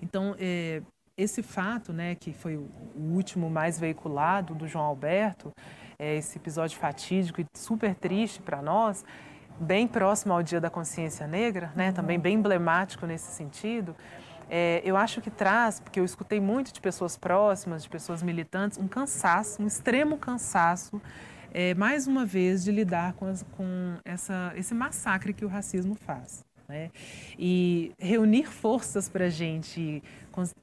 Então, 0.02 0.34
é, 0.36 0.82
esse 1.16 1.44
fato, 1.44 1.92
né, 1.92 2.16
que 2.16 2.32
foi 2.32 2.56
o 2.56 2.68
último 2.96 3.48
mais 3.48 3.78
veiculado 3.78 4.52
do 4.52 4.66
João 4.66 4.84
Alberto, 4.84 5.52
é, 5.98 6.16
esse 6.16 6.38
episódio 6.38 6.78
fatídico 6.78 7.40
e 7.40 7.46
super 7.54 7.94
triste 7.94 8.40
para 8.40 8.62
nós, 8.62 9.04
bem 9.58 9.88
próximo 9.88 10.32
ao 10.32 10.42
Dia 10.42 10.60
da 10.60 10.70
Consciência 10.70 11.26
Negra, 11.26 11.72
né, 11.74 11.90
também 11.90 12.18
bem 12.18 12.36
emblemático 12.36 13.04
nesse 13.06 13.32
sentido, 13.32 13.96
é, 14.50 14.80
eu 14.84 14.96
acho 14.96 15.20
que 15.20 15.30
traz, 15.30 15.80
porque 15.80 16.00
eu 16.00 16.04
escutei 16.04 16.40
muito 16.40 16.72
de 16.72 16.80
pessoas 16.80 17.16
próximas, 17.16 17.82
de 17.82 17.88
pessoas 17.88 18.22
militantes, 18.22 18.78
um 18.78 18.88
cansaço, 18.88 19.62
um 19.62 19.66
extremo 19.66 20.16
cansaço 20.16 21.02
é, 21.52 21.74
mais 21.74 22.06
uma 22.06 22.24
vez, 22.24 22.64
de 22.64 22.70
lidar 22.70 23.14
com, 23.14 23.26
as, 23.26 23.42
com 23.56 23.96
essa, 24.04 24.52
esse 24.56 24.74
massacre 24.74 25.32
que 25.32 25.44
o 25.44 25.48
racismo 25.48 25.94
faz. 25.94 26.44
Né? 26.68 26.90
E 27.38 27.92
reunir 27.98 28.44
forças 28.44 29.08
para 29.08 29.26
a 29.26 29.30
gente 29.30 30.02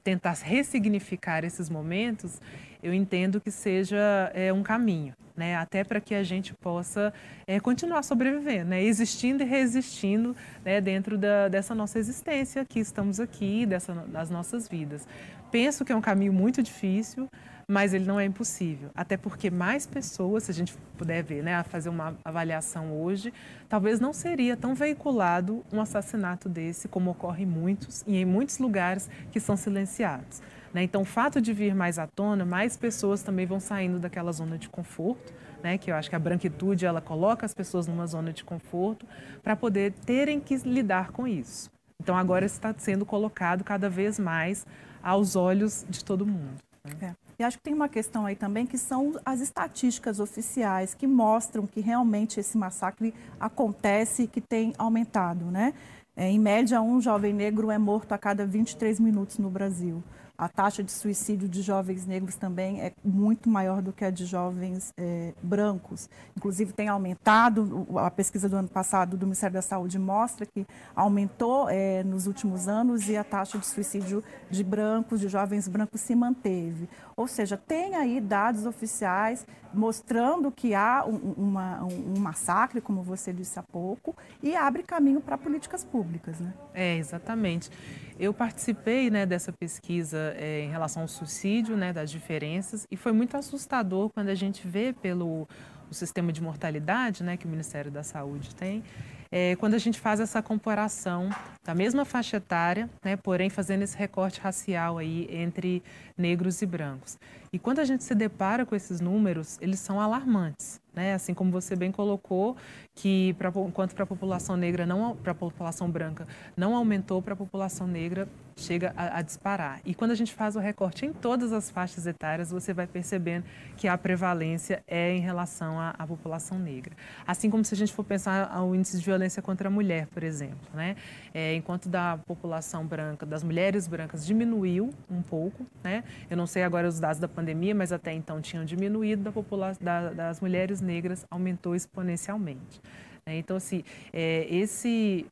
tentar 0.02 0.32
ressignificar 0.42 1.44
esses 1.44 1.68
momentos, 1.68 2.40
eu 2.82 2.92
entendo 2.92 3.40
que 3.40 3.50
seja 3.50 4.30
é, 4.34 4.52
um 4.52 4.62
caminho, 4.62 5.14
né? 5.36 5.56
até 5.56 5.84
para 5.84 6.00
que 6.00 6.14
a 6.14 6.22
gente 6.22 6.54
possa 6.54 7.12
é, 7.46 7.60
continuar 7.60 8.02
sobrevivendo, 8.02 8.70
né? 8.70 8.82
existindo 8.82 9.42
e 9.42 9.46
resistindo 9.46 10.34
né? 10.64 10.80
dentro 10.80 11.18
da, 11.18 11.48
dessa 11.48 11.74
nossa 11.74 11.98
existência 11.98 12.64
que 12.64 12.78
estamos 12.78 13.20
aqui, 13.20 13.66
dessa, 13.66 13.92
das 13.92 14.30
nossas 14.30 14.68
vidas. 14.68 15.06
Penso 15.50 15.84
que 15.84 15.92
é 15.92 15.96
um 15.96 16.00
caminho 16.00 16.32
muito 16.32 16.62
difícil, 16.62 17.28
mas 17.68 17.92
ele 17.92 18.04
não 18.04 18.20
é 18.20 18.24
impossível. 18.24 18.90
Até 18.94 19.16
porque 19.16 19.50
mais 19.50 19.86
pessoas, 19.86 20.44
se 20.44 20.50
a 20.50 20.54
gente 20.54 20.74
puder 20.96 21.22
ver, 21.22 21.42
né, 21.42 21.62
fazer 21.64 21.88
uma 21.88 22.16
avaliação 22.24 22.92
hoje, 23.00 23.32
talvez 23.68 23.98
não 23.98 24.12
seria 24.12 24.56
tão 24.56 24.74
veiculado 24.74 25.64
um 25.72 25.80
assassinato 25.80 26.48
desse, 26.48 26.86
como 26.86 27.10
ocorre 27.10 27.42
em 27.42 27.46
muitos 27.46 28.04
e 28.06 28.16
em 28.16 28.24
muitos 28.24 28.58
lugares 28.58 29.10
que 29.32 29.40
são 29.40 29.56
silenciados. 29.56 30.40
Né? 30.72 30.82
Então, 30.82 31.02
o 31.02 31.04
fato 31.04 31.40
de 31.40 31.52
vir 31.52 31.74
mais 31.74 31.98
à 31.98 32.06
tona, 32.06 32.44
mais 32.44 32.76
pessoas 32.76 33.22
também 33.22 33.46
vão 33.46 33.60
saindo 33.60 33.98
daquela 33.98 34.32
zona 34.32 34.58
de 34.58 34.68
conforto. 34.68 35.32
Né, 35.62 35.78
que 35.78 35.90
eu 35.90 35.96
acho 35.96 36.10
que 36.10 36.14
a 36.14 36.18
branquitude 36.18 36.84
ela 36.84 37.00
coloca 37.00 37.44
as 37.44 37.54
pessoas 37.54 37.88
numa 37.88 38.06
zona 38.06 38.30
de 38.30 38.44
conforto 38.44 39.06
para 39.42 39.56
poder 39.56 39.90
terem 40.04 40.38
que 40.38 40.54
lidar 40.58 41.10
com 41.10 41.26
isso. 41.26 41.70
Então 42.00 42.14
agora 42.14 42.44
está 42.44 42.72
sendo 42.76 43.06
colocado 43.06 43.64
cada 43.64 43.88
vez 43.88 44.18
mais 44.18 44.66
aos 45.02 45.34
olhos 45.34 45.84
de 45.88 46.04
todo 46.04 46.26
mundo. 46.26 46.62
Né? 46.84 47.08
É. 47.08 47.26
E 47.38 47.44
acho 47.44 47.58
que 47.58 47.64
tem 47.64 47.74
uma 47.74 47.88
questão 47.88 48.24
aí 48.24 48.34
também 48.34 48.64
que 48.66 48.78
são 48.78 49.14
as 49.24 49.40
estatísticas 49.40 50.20
oficiais 50.20 50.94
que 50.94 51.06
mostram 51.06 51.66
que 51.66 51.80
realmente 51.80 52.40
esse 52.40 52.56
massacre 52.56 53.12
acontece 53.38 54.22
e 54.22 54.26
que 54.26 54.40
tem 54.40 54.72
aumentado, 54.78 55.44
né? 55.46 55.74
É, 56.16 56.30
em 56.30 56.38
média, 56.38 56.80
um 56.80 56.98
jovem 56.98 57.34
negro 57.34 57.70
é 57.70 57.76
morto 57.76 58.12
a 58.12 58.18
cada 58.18 58.46
23 58.46 58.98
minutos 58.98 59.36
no 59.36 59.50
Brasil. 59.50 60.02
A 60.38 60.48
taxa 60.48 60.82
de 60.82 60.92
suicídio 60.92 61.48
de 61.48 61.62
jovens 61.62 62.06
negros 62.06 62.36
também 62.36 62.80
é 62.80 62.92
muito 63.02 63.48
maior 63.48 63.80
do 63.80 63.92
que 63.92 64.04
a 64.04 64.10
de 64.10 64.26
jovens 64.26 64.92
é, 64.96 65.32
brancos. 65.42 66.10
Inclusive, 66.36 66.72
tem 66.72 66.88
aumentado, 66.88 67.86
a 67.96 68.10
pesquisa 68.10 68.48
do 68.48 68.56
ano 68.56 68.68
passado 68.68 69.16
do 69.16 69.26
Ministério 69.26 69.54
da 69.54 69.62
Saúde 69.62 69.98
mostra 69.98 70.44
que 70.44 70.66
aumentou 70.94 71.68
é, 71.70 72.02
nos 72.02 72.26
últimos 72.26 72.68
anos 72.68 73.08
e 73.08 73.16
a 73.16 73.24
taxa 73.24 73.58
de 73.58 73.66
suicídio 73.66 74.22
de 74.50 74.62
brancos, 74.62 75.20
de 75.20 75.28
jovens 75.28 75.68
brancos, 75.68 76.00
se 76.00 76.14
manteve. 76.14 76.88
Ou 77.16 77.26
seja, 77.26 77.56
tem 77.56 77.94
aí 77.94 78.20
dados 78.20 78.66
oficiais 78.66 79.46
mostrando 79.72 80.50
que 80.50 80.74
há 80.74 81.04
um, 81.06 81.34
uma, 81.36 81.84
um, 81.84 82.18
massacre, 82.18 82.80
como 82.80 83.02
você 83.02 83.32
disse 83.32 83.58
há 83.58 83.62
pouco, 83.62 84.16
e 84.42 84.54
abre 84.54 84.82
caminho 84.82 85.20
para 85.20 85.36
políticas 85.38 85.84
públicas. 85.84 86.40
Né? 86.40 86.52
É, 86.74 86.96
exatamente. 86.96 87.70
Eu 88.18 88.32
participei 88.32 89.10
né, 89.10 89.26
dessa 89.26 89.52
pesquisa 89.52 90.34
é, 90.36 90.60
em 90.60 90.70
relação 90.70 91.02
ao 91.02 91.08
suicídio, 91.08 91.76
né, 91.76 91.92
das 91.92 92.10
diferenças, 92.10 92.86
e 92.90 92.96
foi 92.96 93.12
muito 93.12 93.36
assustador 93.36 94.10
quando 94.10 94.28
a 94.28 94.34
gente 94.34 94.66
vê 94.66 94.92
pelo 94.92 95.46
o 95.90 95.94
sistema 95.94 96.32
de 96.32 96.42
mortalidade 96.42 97.22
né, 97.22 97.36
que 97.36 97.46
o 97.46 97.48
Ministério 97.48 97.90
da 97.90 98.02
Saúde 98.02 98.54
tem, 98.54 98.82
é, 99.30 99.56
quando 99.56 99.74
a 99.74 99.78
gente 99.78 99.98
faz 99.98 100.20
essa 100.20 100.42
comparação 100.42 101.28
da 101.64 101.74
mesma 101.74 102.04
faixa 102.04 102.36
etária, 102.36 102.88
né, 103.04 103.16
porém 103.16 103.50
fazendo 103.50 103.82
esse 103.82 103.96
recorte 103.96 104.40
racial 104.40 104.98
aí 104.98 105.28
entre 105.30 105.82
negros 106.16 106.62
e 106.62 106.66
brancos. 106.66 107.18
E 107.52 107.58
quando 107.58 107.78
a 107.78 107.84
gente 107.84 108.04
se 108.04 108.14
depara 108.14 108.66
com 108.66 108.74
esses 108.74 109.00
números, 109.00 109.58
eles 109.60 109.80
são 109.80 110.00
alarmantes. 110.00 110.80
Né? 110.96 111.12
Assim 111.12 111.34
como 111.34 111.50
você 111.50 111.76
bem 111.76 111.92
colocou, 111.92 112.56
que 112.94 113.34
pra, 113.34 113.50
enquanto 113.50 113.94
para 113.94 114.04
a 114.04 114.06
população 114.06 114.56
negra, 114.56 114.86
não 114.86 115.14
para 115.14 115.32
a 115.32 115.34
população 115.34 115.90
branca, 115.90 116.26
não 116.56 116.74
aumentou, 116.74 117.20
para 117.20 117.34
a 117.34 117.36
população 117.36 117.86
negra 117.86 118.26
chega 118.56 118.94
a, 118.96 119.18
a, 119.18 119.22
disparar. 119.22 119.80
E 119.84 119.94
quando 119.94 120.12
a 120.12 120.14
gente 120.14 120.32
faz 120.32 120.56
o 120.56 120.58
recorte 120.58 121.04
em 121.04 121.12
todas 121.12 121.52
as 121.52 121.70
faixas 121.70 122.06
etárias, 122.06 122.50
você 122.50 122.72
vai 122.72 122.86
percebendo 122.86 123.44
que 123.76 123.86
a 123.86 123.98
prevalência 123.98 124.82
é 124.88 125.14
em 125.14 125.20
relação 125.20 125.78
à, 125.78 126.06
população 126.06 126.58
negra. 126.58 126.96
Assim 127.26 127.50
como 127.50 127.62
se 127.62 127.74
a 127.74 127.76
gente 127.76 127.92
for 127.92 128.02
pensar 128.02 128.58
o 128.62 128.74
índice 128.74 128.98
de 128.98 129.04
violência 129.04 129.42
contra 129.42 129.68
a 129.68 129.70
mulher, 129.70 130.06
por 130.06 130.22
exemplo. 130.22 130.56
Né? 130.72 130.96
É, 131.34 131.54
enquanto 131.54 131.90
da 131.90 132.18
população 132.26 132.86
branca, 132.86 133.26
das 133.26 133.44
mulheres 133.44 133.86
brancas, 133.86 134.24
diminuiu 134.24 134.88
um 135.10 135.20
pouco. 135.20 135.66
Né? 135.84 136.02
Eu 136.30 136.36
não 136.36 136.46
sei 136.46 136.62
agora 136.62 136.88
os 136.88 136.98
dados 136.98 137.18
da 137.18 137.28
pandemia, 137.28 137.74
mas 137.74 137.92
até 137.92 138.12
então 138.12 138.40
tinham 138.40 138.64
diminuído, 138.64 139.22
da 139.22 139.32
população, 139.32 139.84
da, 139.84 140.10
das 140.10 140.40
mulheres 140.40 140.80
negras 140.80 141.24
aumentou 141.30 141.74
exponencialmente. 141.74 142.80
Né? 143.26 143.38
Então, 143.38 143.56
assim, 143.56 143.82
é, 144.12 144.46
esse, 144.48 145.26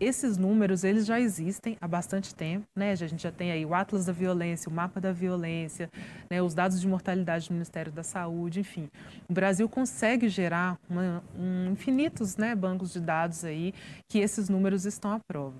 esses 0.00 0.36
números 0.36 0.82
eles 0.82 1.06
já 1.06 1.20
existem 1.20 1.76
há 1.80 1.86
bastante 1.86 2.34
tempo, 2.34 2.66
né? 2.74 2.90
A 2.90 2.94
gente 2.96 3.22
já 3.22 3.30
tem 3.30 3.52
aí 3.52 3.64
o 3.64 3.74
Atlas 3.74 4.06
da 4.06 4.12
Violência, 4.12 4.68
o 4.68 4.72
Mapa 4.72 5.00
da 5.00 5.12
Violência, 5.12 5.90
né? 6.28 6.42
os 6.42 6.54
dados 6.54 6.80
de 6.80 6.88
mortalidade 6.88 7.48
do 7.48 7.52
Ministério 7.52 7.92
da 7.92 8.02
Saúde, 8.02 8.60
enfim. 8.60 8.88
O 9.28 9.32
Brasil 9.32 9.68
consegue 9.68 10.28
gerar 10.28 10.78
uma, 10.88 11.22
um, 11.38 11.70
infinitos 11.70 12.36
né, 12.36 12.54
bancos 12.54 12.92
de 12.92 13.00
dados 13.00 13.44
aí 13.44 13.72
que 14.08 14.18
esses 14.18 14.48
números 14.48 14.84
estão 14.84 15.12
à 15.12 15.20
prova. 15.20 15.56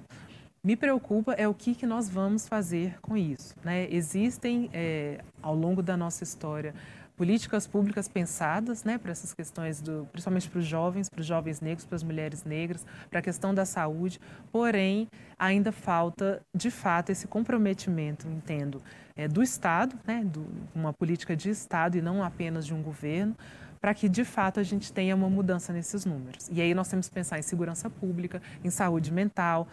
Me 0.65 0.77
preocupa 0.77 1.35
é 1.35 1.47
o 1.47 1.53
que, 1.53 1.75
que 1.75 1.87
nós 1.87 2.09
vamos 2.09 2.49
fazer 2.49 2.99
com 3.03 3.15
isso. 3.15 3.55
Né? 3.63 3.87
Existem, 3.91 4.71
é, 4.73 5.21
ao 5.43 5.55
longo 5.55 5.83
da 5.83 5.95
nossa 5.95 6.25
história, 6.25 6.75
políticas 7.19 7.67
públicas 7.67 8.09
pensadas 8.09 8.83
né, 8.83 8.97
para 8.97 9.13
essas 9.13 9.35
questões, 9.35 9.83
do, 9.83 10.09
principalmente 10.11 10.49
para 10.49 10.59
os 10.59 10.65
jovens, 10.65 11.11
para 11.11 11.21
os 11.21 11.27
jovens 11.27 11.61
negros, 11.61 11.85
para 11.85 11.97
as 11.97 12.03
mulheres 12.03 12.45
negras, 12.45 12.87
para 13.11 13.19
a 13.19 13.23
questão 13.23 13.55
da 13.55 13.67
saúde, 13.67 14.19
porém, 14.51 15.07
ainda 15.39 15.71
falta, 15.71 16.41
de 16.55 16.71
fato, 16.71 17.11
esse 17.11 17.29
comprometimento, 17.29 18.27
entendo, 18.27 18.83
é, 19.15 19.29
do 19.29 19.43
Estado, 19.43 19.99
né, 20.07 20.25
do, 20.25 20.47
uma 20.75 20.95
política 20.95 21.37
de 21.37 21.51
Estado 21.51 21.99
e 21.99 22.01
não 22.01 22.23
apenas 22.23 22.65
de 22.65 22.73
um 22.73 22.83
governo, 22.83 23.37
para 23.83 23.93
que 23.93 24.09
de 24.09 24.25
fato 24.25 24.59
a 24.59 24.63
gente 24.63 24.91
tenha 24.91 25.15
uma 25.15 25.29
mudança 25.29 25.71
nesses 25.71 26.07
números. 26.07 26.49
E 26.51 26.59
aí 26.63 26.73
nós 26.73 26.89
temos 26.89 27.07
que 27.07 27.15
pensar 27.15 27.39
em 27.39 27.43
segurança 27.43 27.91
pública, 27.91 28.41
em 28.65 28.71
saúde 28.71 29.13
mental, 29.13 29.69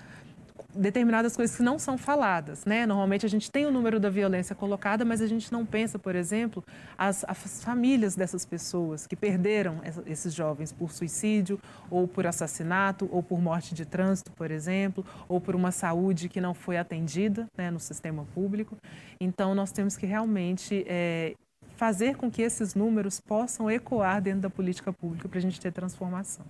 determinadas 0.75 1.35
coisas 1.35 1.55
que 1.55 1.63
não 1.63 1.77
são 1.77 1.97
faladas, 1.97 2.65
né? 2.65 2.85
Normalmente 2.85 3.25
a 3.25 3.29
gente 3.29 3.51
tem 3.51 3.65
o 3.65 3.71
número 3.71 3.99
da 3.99 4.09
violência 4.09 4.55
colocada, 4.55 5.05
mas 5.05 5.21
a 5.21 5.27
gente 5.27 5.51
não 5.51 5.65
pensa, 5.65 5.99
por 5.99 6.15
exemplo, 6.15 6.63
as, 6.97 7.23
as 7.27 7.63
famílias 7.63 8.15
dessas 8.15 8.45
pessoas 8.45 9.07
que 9.07 9.15
perderam 9.15 9.81
esses 10.05 10.33
jovens 10.33 10.71
por 10.71 10.91
suicídio, 10.91 11.59
ou 11.89 12.07
por 12.07 12.25
assassinato, 12.25 13.07
ou 13.11 13.21
por 13.21 13.41
morte 13.41 13.73
de 13.73 13.85
trânsito, 13.85 14.31
por 14.31 14.51
exemplo, 14.51 15.05
ou 15.27 15.39
por 15.39 15.55
uma 15.55 15.71
saúde 15.71 16.29
que 16.29 16.41
não 16.41 16.53
foi 16.53 16.77
atendida 16.77 17.47
né, 17.57 17.69
no 17.69 17.79
sistema 17.79 18.25
público. 18.33 18.77
Então, 19.19 19.53
nós 19.53 19.71
temos 19.71 19.97
que 19.97 20.05
realmente 20.05 20.85
é, 20.87 21.35
fazer 21.81 22.15
com 22.15 22.29
que 22.29 22.43
esses 22.43 22.75
números 22.75 23.19
possam 23.19 23.67
ecoar 23.67 24.21
dentro 24.21 24.41
da 24.41 24.51
política 24.51 24.93
pública 24.93 25.27
para 25.27 25.39
a 25.39 25.41
gente 25.41 25.59
ter 25.59 25.71
transformação. 25.71 26.45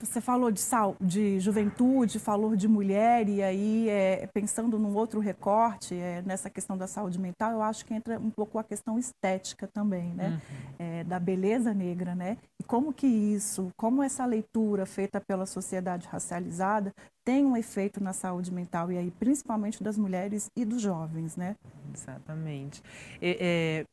Você 0.00 0.20
falou 0.20 0.48
de, 0.48 0.60
sal, 0.60 0.94
de 1.00 1.40
juventude, 1.40 2.20
falou 2.20 2.54
de 2.54 2.68
mulher, 2.68 3.28
e 3.28 3.42
aí, 3.42 3.88
é, 3.88 4.28
pensando 4.32 4.78
num 4.78 4.94
outro 4.94 5.18
recorte, 5.18 5.96
é, 5.96 6.22
nessa 6.24 6.48
questão 6.48 6.78
da 6.78 6.86
saúde 6.86 7.18
mental, 7.18 7.50
eu 7.50 7.62
acho 7.62 7.84
que 7.84 7.92
entra 7.94 8.16
um 8.16 8.30
pouco 8.30 8.60
a 8.60 8.62
questão 8.62 8.96
estética 8.96 9.66
também, 9.66 10.14
né? 10.14 10.28
Uhum. 10.28 10.74
É, 10.78 11.02
da 11.02 11.18
beleza 11.18 11.74
negra, 11.74 12.14
né? 12.14 12.38
E 12.60 12.62
como 12.62 12.92
que 12.92 13.08
isso, 13.08 13.72
como 13.76 14.04
essa 14.04 14.24
leitura 14.24 14.86
feita 14.86 15.20
pela 15.20 15.46
sociedade 15.46 16.06
racializada 16.06 16.94
tem 17.24 17.44
um 17.44 17.56
efeito 17.56 18.00
na 18.00 18.12
saúde 18.12 18.54
mental, 18.54 18.92
e 18.92 18.98
aí 18.98 19.10
principalmente 19.10 19.82
das 19.82 19.98
mulheres 19.98 20.48
e 20.56 20.64
dos 20.64 20.80
jovens, 20.80 21.36
né? 21.36 21.56
Exatamente. 21.92 22.80
É, 23.20 23.84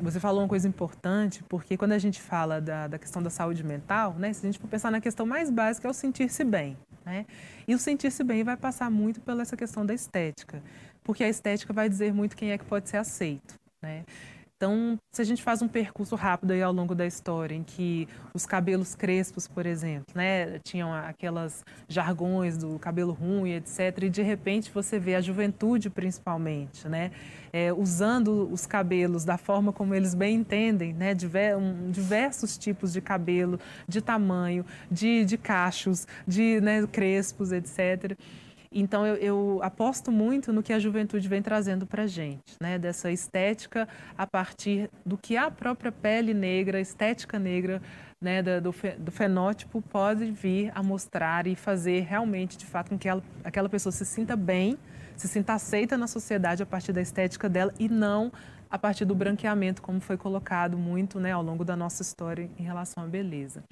você 0.00 0.20
falou 0.20 0.42
uma 0.42 0.48
coisa 0.48 0.68
importante, 0.68 1.42
porque 1.48 1.76
quando 1.76 1.92
a 1.92 1.98
gente 1.98 2.20
fala 2.20 2.60
da, 2.60 2.86
da 2.86 2.98
questão 2.98 3.22
da 3.22 3.30
saúde 3.30 3.64
mental, 3.64 4.14
né, 4.14 4.32
se 4.32 4.46
a 4.46 4.50
gente 4.50 4.58
for 4.58 4.68
pensar 4.68 4.90
na 4.90 5.00
questão 5.00 5.24
mais 5.26 5.50
básica, 5.50 5.88
é 5.88 5.90
o 5.90 5.94
sentir-se 5.94 6.44
bem. 6.44 6.76
Né? 7.04 7.24
E 7.66 7.74
o 7.74 7.78
sentir-se 7.78 8.22
bem 8.24 8.44
vai 8.44 8.56
passar 8.56 8.90
muito 8.90 9.20
pela 9.20 9.42
essa 9.42 9.56
questão 9.56 9.86
da 9.86 9.94
estética, 9.94 10.62
porque 11.02 11.24
a 11.24 11.28
estética 11.28 11.72
vai 11.72 11.88
dizer 11.88 12.12
muito 12.12 12.36
quem 12.36 12.50
é 12.50 12.58
que 12.58 12.64
pode 12.64 12.88
ser 12.88 12.98
aceito. 12.98 13.54
Né? 13.82 14.04
Então, 14.56 14.96
se 15.12 15.20
a 15.20 15.24
gente 15.24 15.42
faz 15.42 15.60
um 15.60 15.68
percurso 15.68 16.16
rápido 16.16 16.52
aí 16.52 16.62
ao 16.62 16.72
longo 16.72 16.94
da 16.94 17.06
história, 17.06 17.54
em 17.54 17.62
que 17.62 18.08
os 18.32 18.46
cabelos 18.46 18.94
crespos, 18.94 19.46
por 19.46 19.66
exemplo, 19.66 20.06
né, 20.14 20.58
tinham 20.60 20.94
aquelas 20.94 21.62
jargões 21.86 22.56
do 22.56 22.78
cabelo 22.78 23.12
ruim, 23.12 23.52
etc., 23.52 24.04
e 24.04 24.08
de 24.08 24.22
repente 24.22 24.70
você 24.72 24.98
vê 24.98 25.14
a 25.14 25.20
juventude, 25.20 25.90
principalmente, 25.90 26.88
né, 26.88 27.10
é, 27.52 27.70
usando 27.70 28.48
os 28.50 28.64
cabelos 28.64 29.26
da 29.26 29.36
forma 29.36 29.74
como 29.74 29.94
eles 29.94 30.14
bem 30.14 30.36
entendem, 30.36 30.94
né, 30.94 31.12
diver, 31.12 31.54
um, 31.58 31.90
diversos 31.90 32.56
tipos 32.56 32.94
de 32.94 33.02
cabelo, 33.02 33.60
de 33.86 34.00
tamanho, 34.00 34.64
de, 34.90 35.26
de 35.26 35.36
cachos, 35.36 36.06
de 36.26 36.62
né, 36.62 36.86
crespos, 36.86 37.52
etc., 37.52 38.16
então, 38.70 39.06
eu, 39.06 39.16
eu, 39.16 39.60
aposto 39.62 40.10
muito 40.10 40.52
no 40.52 40.62
que 40.62 40.72
a 40.72 40.78
juventude 40.78 41.28
vem 41.28 41.42
trazendo 41.42 41.86
para 41.86 42.04
a 42.04 42.06
gente, 42.06 42.54
né? 42.60 42.78
dessa 42.78 43.10
estética 43.10 43.88
a 44.16 44.26
partir 44.26 44.90
do 45.04 45.16
que 45.16 45.36
a 45.36 45.50
própria 45.50 45.92
pele 45.92 46.34
negra, 46.34 46.80
estética 46.80 47.38
negra 47.38 47.80
né, 48.20 48.42
do, 48.42 48.72
do, 48.98 49.12
fenótipo 49.12 49.82
pode 49.82 50.30
vir 50.30 50.72
a 50.74 50.82
mostrar 50.82 51.46
e 51.46 51.54
fazer 51.54 52.00
realmente, 52.00 52.56
de 52.56 52.64
fato, 52.64 52.90
com 52.90 52.98
que 52.98 53.08
ela, 53.08 53.22
aquela 53.44 53.68
pessoa 53.68 53.92
se 53.92 54.06
sinta 54.06 54.34
bem, 54.34 54.78
se 55.16 55.28
sinta 55.28 55.54
aceita 55.54 55.96
na 55.96 56.06
sociedade 56.06 56.62
a 56.62 56.66
partir 56.66 56.92
da 56.92 57.00
estética 57.00 57.48
dela 57.48 57.72
e 57.78 57.88
não 57.88 58.32
a 58.70 58.78
partir 58.78 59.04
do 59.04 59.14
branqueamento, 59.14 59.82
como 59.82 60.00
foi 60.00 60.16
colocado 60.16 60.76
muito 60.76 61.20
né, 61.20 61.32
ao 61.32 61.42
longo 61.42 61.64
da 61.64 61.76
nossa 61.76 62.02
história 62.02 62.50
em 62.58 62.62
relação 62.62 63.04
à 63.04 63.06
beleza. 63.06 63.62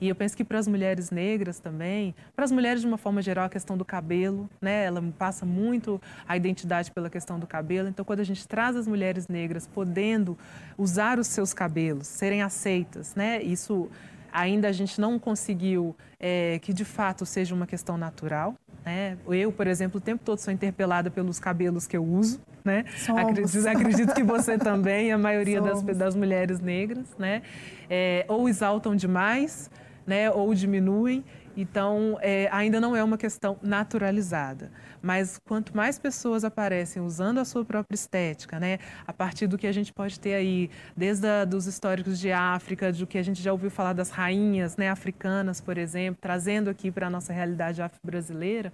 E 0.00 0.08
eu 0.08 0.14
penso 0.14 0.34
que 0.34 0.42
para 0.42 0.58
as 0.58 0.66
mulheres 0.66 1.10
negras 1.10 1.60
também, 1.60 2.14
para 2.34 2.44
as 2.44 2.50
mulheres 2.50 2.80
de 2.80 2.86
uma 2.86 2.96
forma 2.96 3.20
geral, 3.20 3.44
a 3.44 3.50
questão 3.50 3.76
do 3.76 3.84
cabelo, 3.84 4.48
né? 4.60 4.84
Ela 4.84 5.02
passa 5.18 5.44
muito 5.44 6.00
a 6.26 6.36
identidade 6.36 6.90
pela 6.90 7.10
questão 7.10 7.38
do 7.38 7.46
cabelo. 7.46 7.86
Então, 7.86 8.02
quando 8.02 8.20
a 8.20 8.24
gente 8.24 8.48
traz 8.48 8.76
as 8.76 8.88
mulheres 8.88 9.28
negras 9.28 9.66
podendo 9.66 10.38
usar 10.78 11.18
os 11.18 11.26
seus 11.26 11.52
cabelos, 11.52 12.06
serem 12.06 12.40
aceitas, 12.40 13.14
né? 13.14 13.42
Isso 13.42 13.90
ainda 14.32 14.68
a 14.68 14.72
gente 14.72 14.98
não 14.98 15.18
conseguiu 15.18 15.94
é, 16.18 16.58
que 16.60 16.72
de 16.72 16.84
fato 16.84 17.26
seja 17.26 17.54
uma 17.54 17.66
questão 17.66 17.98
natural. 17.98 18.54
Né? 18.84 19.16
Eu, 19.28 19.52
por 19.52 19.66
exemplo, 19.66 19.98
o 19.98 20.00
tempo 20.00 20.22
todo 20.24 20.38
sou 20.38 20.52
interpelada 20.52 21.10
pelos 21.10 21.38
cabelos 21.38 21.86
que 21.86 21.96
eu 21.96 22.04
uso. 22.04 22.40
Né? 22.64 22.84
Acredito, 23.08 23.68
acredito, 23.68 24.14
que 24.14 24.22
você 24.22 24.56
também, 24.58 25.12
a 25.12 25.18
maioria 25.18 25.60
das, 25.60 25.82
das, 25.82 26.14
mulheres 26.14 26.60
negras. 26.60 27.06
Né? 27.18 27.42
É, 27.88 28.24
ou 28.28 28.48
exaltam 28.48 28.94
demais, 28.94 29.70
né, 30.06 30.30
ou 30.30 30.54
diminuem. 30.54 31.24
Então, 31.56 32.18
é, 32.20 32.48
ainda 32.52 32.80
não 32.80 32.94
é 32.94 33.02
uma 33.02 33.18
questão 33.18 33.58
naturalizada. 33.62 34.70
Mas 35.02 35.38
quanto 35.38 35.76
mais 35.76 35.98
pessoas 35.98 36.44
aparecem 36.44 37.02
usando 37.02 37.38
a 37.38 37.44
sua 37.44 37.64
própria 37.64 37.94
estética, 37.94 38.60
né, 38.60 38.78
a 39.06 39.12
partir 39.12 39.46
do 39.46 39.58
que 39.58 39.66
a 39.66 39.72
gente 39.72 39.92
pode 39.92 40.18
ter 40.20 40.34
aí, 40.34 40.70
desde 40.96 41.26
a, 41.26 41.44
dos 41.44 41.66
históricos 41.66 42.18
de 42.18 42.30
África, 42.30 42.92
do 42.92 43.06
que 43.06 43.18
a 43.18 43.22
gente 43.22 43.42
já 43.42 43.52
ouviu 43.52 43.70
falar 43.70 43.92
das 43.92 44.10
rainhas 44.10 44.76
né, 44.76 44.88
africanas, 44.88 45.60
por 45.60 45.76
exemplo, 45.78 46.18
trazendo 46.20 46.70
aqui 46.70 46.90
para 46.90 47.06
a 47.06 47.10
nossa 47.10 47.32
realidade 47.32 47.82
afro-brasileira, 47.82 48.72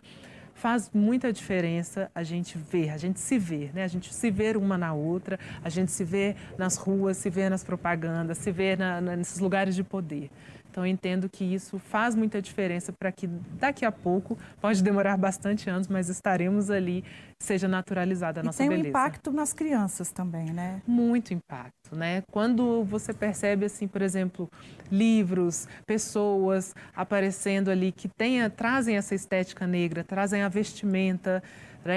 faz 0.57 0.91
muita 0.93 1.33
diferença 1.33 2.11
a 2.15 2.23
gente 2.23 2.57
ver, 2.57 2.91
a 2.91 2.97
gente 2.97 3.21
se 3.21 3.39
ver, 3.39 3.73
né? 3.75 3.85
A 3.85 3.89
gente 3.89 4.13
se 4.13 4.31
ver 4.31 4.57
uma 4.57 4.77
na 4.79 4.95
outra, 4.95 5.39
a 5.63 5.69
gente 5.69 5.93
se 5.93 6.03
ver 6.03 6.35
nas 6.57 6.77
ruas, 6.77 7.19
se 7.19 7.29
ver 7.29 7.51
nas 7.51 7.63
propagandas, 7.63 8.39
se 8.39 8.51
ver 8.51 8.79
na, 8.79 9.01
na, 9.01 9.17
nesses 9.17 9.39
lugares 9.39 9.75
de 9.75 9.85
poder. 9.85 10.31
Então, 10.77 10.85
eu 10.85 10.93
entendo 10.93 11.27
que 11.27 11.43
isso 11.43 11.79
faz 11.79 12.15
muita 12.15 12.43
diferença 12.43 12.93
para 12.93 13.11
que 13.11 13.27
daqui 13.27 13.83
a 13.83 13.91
pouco, 13.91 14.37
pode 14.61 14.83
demorar 14.83 15.17
bastante 15.17 15.71
anos, 15.71 15.89
mas 15.89 16.11
estaremos 16.11 16.71
ali, 16.71 17.03
seja 17.43 17.67
naturalizada 17.67 18.41
a 18.41 18.43
nossa 18.43 18.63
e 18.63 18.69
tem 18.69 18.69
beleza. 18.69 18.83
Tem 18.83 18.89
um 18.89 19.07
impacto 19.07 19.33
nas 19.33 19.55
crianças 19.55 20.13
também, 20.13 20.53
né? 20.53 20.83
Muito 20.87 21.33
impacto, 21.33 21.97
né? 21.97 22.23
Quando 22.31 22.85
você 22.85 23.15
percebe, 23.15 23.65
assim, 23.65 23.89
por 23.89 24.03
exemplo, 24.03 24.51
livros, 24.93 25.67
pessoas 25.87 26.75
aparecendo 26.95 27.71
ali 27.71 27.91
que 27.91 28.07
tenha, 28.07 28.51
trazem 28.51 28.99
essa 28.99 29.15
estética 29.15 29.67
negra, 29.67 30.05
trazem 30.05 30.43
a 30.43 30.49
vestimenta, 30.51 31.43
né, 31.87 31.95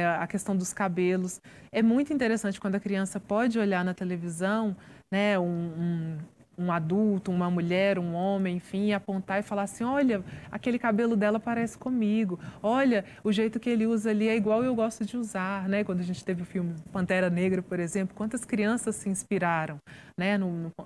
é, 0.00 0.16
a 0.20 0.28
questão 0.28 0.56
dos 0.56 0.72
cabelos. 0.72 1.40
É 1.72 1.82
muito 1.82 2.12
interessante 2.12 2.60
quando 2.60 2.76
a 2.76 2.80
criança 2.80 3.18
pode 3.18 3.58
olhar 3.58 3.84
na 3.84 3.94
televisão 3.94 4.76
né, 5.10 5.36
um, 5.38 5.44
um, 5.44 6.18
um 6.62 6.72
adulto, 6.72 7.30
uma 7.30 7.50
mulher, 7.50 7.98
um 7.98 8.14
homem, 8.14 8.56
enfim, 8.56 8.92
apontar 8.92 9.40
e 9.40 9.42
falar 9.42 9.62
assim: 9.62 9.84
olha, 9.84 10.22
aquele 10.50 10.78
cabelo 10.78 11.16
dela 11.16 11.40
parece 11.40 11.76
comigo, 11.76 12.38
olha, 12.62 13.04
o 13.24 13.32
jeito 13.32 13.58
que 13.58 13.68
ele 13.68 13.86
usa 13.86 14.10
ali 14.10 14.28
é 14.28 14.36
igual 14.36 14.62
eu 14.62 14.74
gosto 14.74 15.04
de 15.04 15.16
usar, 15.16 15.68
né? 15.68 15.84
Quando 15.84 16.00
a 16.00 16.04
gente 16.04 16.24
teve 16.24 16.42
o 16.42 16.44
filme 16.44 16.74
Pantera 16.92 17.28
Negra, 17.28 17.62
por 17.62 17.80
exemplo, 17.80 18.14
quantas 18.14 18.44
crianças 18.44 18.96
se 18.96 19.08
inspiraram, 19.08 19.78
né? 20.16 20.38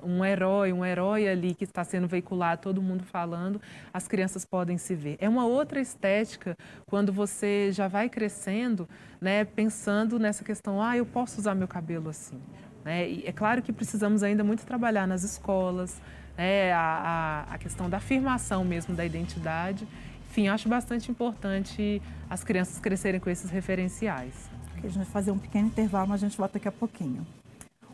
Um 0.02 0.24
herói, 0.24 0.72
um 0.72 0.84
herói 0.84 1.28
ali 1.28 1.54
que 1.54 1.64
está 1.64 1.84
sendo 1.84 2.08
veiculado, 2.08 2.62
todo 2.62 2.80
mundo 2.80 3.04
falando, 3.04 3.60
as 3.92 4.08
crianças 4.08 4.44
podem 4.44 4.78
se 4.78 4.94
ver. 4.94 5.16
É 5.20 5.28
uma 5.28 5.46
outra 5.46 5.80
estética 5.80 6.56
quando 6.86 7.12
você 7.12 7.70
já 7.72 7.88
vai 7.88 8.08
crescendo, 8.08 8.88
né? 9.20 9.44
Pensando 9.44 10.18
nessa 10.18 10.44
questão: 10.44 10.80
ah, 10.80 10.96
eu 10.96 11.04
posso 11.04 11.40
usar 11.40 11.54
meu 11.54 11.68
cabelo 11.68 12.08
assim. 12.08 12.40
Né? 12.86 13.10
E 13.10 13.24
é 13.26 13.32
claro 13.32 13.60
que 13.62 13.72
precisamos 13.72 14.22
ainda 14.22 14.44
muito 14.44 14.64
trabalhar 14.64 15.08
nas 15.08 15.24
escolas, 15.24 16.00
né? 16.38 16.72
a, 16.72 17.44
a, 17.48 17.54
a 17.54 17.58
questão 17.58 17.90
da 17.90 17.96
afirmação 17.96 18.64
mesmo 18.64 18.94
da 18.94 19.04
identidade. 19.04 19.88
Enfim, 20.30 20.46
acho 20.46 20.68
bastante 20.68 21.10
importante 21.10 22.00
as 22.30 22.44
crianças 22.44 22.78
crescerem 22.78 23.18
com 23.18 23.28
esses 23.28 23.50
referenciais. 23.50 24.48
a 24.76 24.80
gente 24.82 24.98
vai 24.98 25.04
fazer 25.04 25.32
um 25.32 25.38
pequeno 25.38 25.66
intervalo, 25.66 26.10
mas 26.10 26.22
a 26.22 26.28
gente 26.28 26.38
volta 26.38 26.60
daqui 26.60 26.68
a 26.68 26.72
pouquinho. 26.72 27.26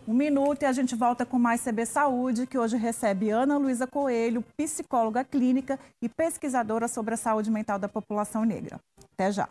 Um 0.07 0.13
minuto 0.13 0.63
e 0.63 0.67
a 0.67 0.73
gente 0.73 0.95
volta 0.95 1.25
com 1.25 1.39
mais 1.39 1.63
CB 1.63 1.87
Saúde, 1.87 2.47
que 2.47 2.59
hoje 2.59 2.77
recebe 2.77 3.31
Ana 3.31 3.57
Luísa 3.57 3.87
Coelho, 3.87 4.45
psicóloga 4.59 5.25
clínica 5.25 5.79
e 6.03 6.09
pesquisadora 6.09 6.87
sobre 6.87 7.15
a 7.15 7.17
saúde 7.17 7.51
mental 7.51 7.79
da 7.79 7.89
população 7.89 8.45
negra. 8.45 8.79
Até 9.15 9.33
já. 9.33 9.49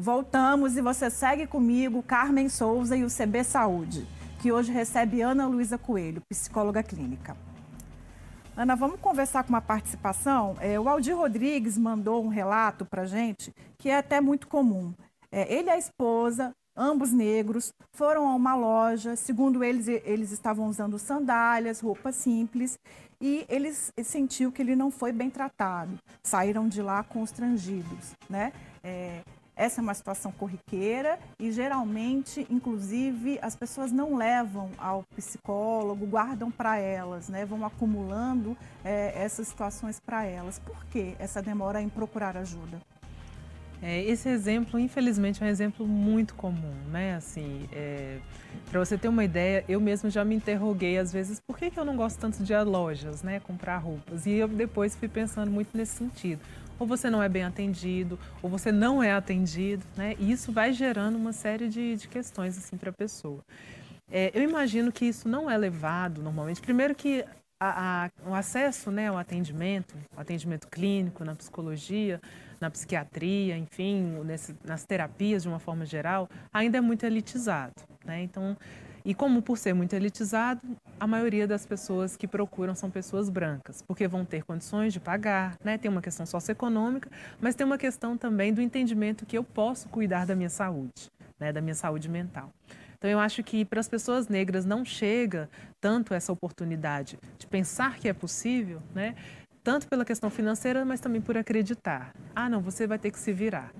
Voltamos 0.00 0.76
e 0.76 0.80
você 0.80 1.10
segue 1.10 1.44
comigo, 1.44 2.04
Carmen 2.04 2.48
Souza 2.48 2.96
e 2.96 3.02
o 3.02 3.08
CB 3.08 3.42
Saúde, 3.42 4.06
que 4.40 4.52
hoje 4.52 4.70
recebe 4.70 5.22
Ana 5.22 5.48
Luísa 5.48 5.76
Coelho, 5.76 6.22
psicóloga 6.28 6.84
clínica. 6.84 7.36
Ana, 8.56 8.76
vamos 8.76 9.00
conversar 9.00 9.42
com 9.42 9.48
uma 9.48 9.60
participação. 9.60 10.54
É, 10.60 10.78
o 10.78 10.88
Aldir 10.88 11.16
Rodrigues 11.16 11.76
mandou 11.76 12.24
um 12.24 12.28
relato 12.28 12.86
para 12.86 13.06
gente 13.06 13.52
que 13.76 13.88
é 13.88 13.98
até 13.98 14.20
muito 14.20 14.46
comum. 14.46 14.94
É, 15.32 15.52
ele 15.52 15.66
e 15.66 15.72
a 15.72 15.76
esposa, 15.76 16.52
ambos 16.76 17.10
negros, 17.12 17.72
foram 17.90 18.28
a 18.28 18.36
uma 18.36 18.54
loja. 18.54 19.16
Segundo 19.16 19.64
eles, 19.64 19.88
eles 19.88 20.30
estavam 20.30 20.68
usando 20.68 20.96
sandálias, 20.96 21.80
roupas 21.80 22.14
simples, 22.14 22.78
e 23.20 23.44
eles 23.48 23.92
sentiu 24.04 24.52
que 24.52 24.62
ele 24.62 24.76
não 24.76 24.92
foi 24.92 25.10
bem 25.10 25.28
tratado. 25.28 25.98
Saíram 26.22 26.68
de 26.68 26.82
lá 26.82 27.02
constrangidos, 27.02 28.12
né? 28.30 28.52
É, 28.84 29.22
essa 29.58 29.80
é 29.80 29.82
uma 29.82 29.92
situação 29.92 30.30
corriqueira 30.30 31.18
e 31.38 31.50
geralmente, 31.50 32.46
inclusive, 32.48 33.40
as 33.42 33.56
pessoas 33.56 33.90
não 33.90 34.16
levam 34.16 34.70
ao 34.78 35.02
psicólogo, 35.16 36.06
guardam 36.06 36.48
para 36.48 36.78
elas, 36.78 37.28
né? 37.28 37.44
vão 37.44 37.66
acumulando 37.66 38.56
é, 38.84 39.12
essas 39.16 39.48
situações 39.48 39.98
para 39.98 40.24
elas. 40.24 40.60
Por 40.60 40.86
que 40.86 41.16
essa 41.18 41.42
demora 41.42 41.82
em 41.82 41.88
procurar 41.88 42.36
ajuda? 42.36 42.80
É, 43.82 44.02
esse 44.04 44.28
exemplo, 44.28 44.78
infelizmente, 44.78 45.42
é 45.42 45.46
um 45.46 45.48
exemplo 45.48 45.86
muito 45.86 46.34
comum, 46.34 46.74
né? 46.90 47.14
Assim, 47.14 47.68
é, 47.72 48.18
para 48.68 48.80
você 48.80 48.98
ter 48.98 49.06
uma 49.06 49.24
ideia, 49.24 49.64
eu 49.68 49.80
mesmo 49.80 50.10
já 50.10 50.24
me 50.24 50.34
interroguei 50.34 50.98
às 50.98 51.12
vezes 51.12 51.40
por 51.40 51.56
que, 51.56 51.70
que 51.70 51.78
eu 51.78 51.84
não 51.84 51.96
gosto 51.96 52.18
tanto 52.18 52.42
de 52.42 52.56
lojas, 52.64 53.22
né? 53.22 53.38
Comprar 53.38 53.78
roupas. 53.78 54.26
E 54.26 54.32
eu 54.32 54.48
depois 54.48 54.96
fui 54.96 55.08
pensando 55.08 55.50
muito 55.50 55.76
nesse 55.76 55.96
sentido 55.96 56.40
ou 56.78 56.86
você 56.86 57.10
não 57.10 57.22
é 57.22 57.28
bem 57.28 57.44
atendido, 57.44 58.18
ou 58.42 58.48
você 58.48 58.70
não 58.70 59.02
é 59.02 59.12
atendido, 59.12 59.84
né? 59.96 60.14
E 60.18 60.30
isso 60.30 60.52
vai 60.52 60.72
gerando 60.72 61.16
uma 61.16 61.32
série 61.32 61.68
de, 61.68 61.96
de 61.96 62.08
questões 62.08 62.56
assim 62.56 62.76
para 62.76 62.90
a 62.90 62.92
pessoa. 62.92 63.40
É, 64.10 64.30
eu 64.34 64.42
imagino 64.42 64.90
que 64.90 65.04
isso 65.04 65.28
não 65.28 65.50
é 65.50 65.56
levado 65.56 66.22
normalmente. 66.22 66.60
Primeiro 66.60 66.94
que 66.94 67.24
a, 67.60 68.06
a, 68.06 68.10
o 68.30 68.34
acesso 68.34 68.90
né, 68.90 69.08
ao 69.08 69.18
atendimento, 69.18 69.94
o 70.16 70.20
atendimento 70.20 70.68
clínico 70.68 71.24
na 71.24 71.34
psicologia, 71.34 72.20
na 72.60 72.70
psiquiatria, 72.70 73.56
enfim, 73.56 74.20
nesse, 74.24 74.54
nas 74.64 74.84
terapias 74.84 75.42
de 75.42 75.48
uma 75.48 75.58
forma 75.58 75.84
geral, 75.84 76.28
ainda 76.52 76.78
é 76.78 76.80
muito 76.80 77.04
elitizado. 77.04 77.74
Né? 78.04 78.22
Então, 78.22 78.56
e 79.08 79.14
como 79.14 79.40
por 79.40 79.56
ser 79.56 79.72
muito 79.72 79.94
elitizado, 79.94 80.60
a 81.00 81.06
maioria 81.06 81.46
das 81.46 81.64
pessoas 81.64 82.14
que 82.14 82.28
procuram 82.28 82.74
são 82.74 82.90
pessoas 82.90 83.30
brancas, 83.30 83.80
porque 83.80 84.06
vão 84.06 84.22
ter 84.22 84.44
condições 84.44 84.92
de 84.92 85.00
pagar, 85.00 85.56
né? 85.64 85.78
Tem 85.78 85.90
uma 85.90 86.02
questão 86.02 86.26
socioeconômica, 86.26 87.10
mas 87.40 87.54
tem 87.54 87.64
uma 87.64 87.78
questão 87.78 88.18
também 88.18 88.52
do 88.52 88.60
entendimento 88.60 89.24
que 89.24 89.38
eu 89.38 89.42
posso 89.42 89.88
cuidar 89.88 90.26
da 90.26 90.36
minha 90.36 90.50
saúde, 90.50 91.10
né? 91.40 91.50
Da 91.50 91.62
minha 91.62 91.74
saúde 91.74 92.06
mental. 92.06 92.52
Então, 92.98 93.08
eu 93.08 93.18
acho 93.18 93.42
que 93.42 93.64
para 93.64 93.80
as 93.80 93.88
pessoas 93.88 94.28
negras 94.28 94.66
não 94.66 94.84
chega 94.84 95.48
tanto 95.80 96.12
essa 96.12 96.30
oportunidade 96.30 97.18
de 97.38 97.46
pensar 97.46 97.96
que 97.96 98.10
é 98.10 98.12
possível, 98.12 98.82
né? 98.94 99.14
tanto 99.68 99.86
pela 99.86 100.02
questão 100.02 100.30
financeira, 100.30 100.82
mas 100.82 100.98
também 100.98 101.20
por 101.20 101.36
acreditar. 101.36 102.14
Ah, 102.34 102.48
não, 102.48 102.62
você 102.62 102.86
vai 102.86 102.98
ter 102.98 103.10
que 103.10 103.18
se 103.18 103.34
virar. 103.34 103.70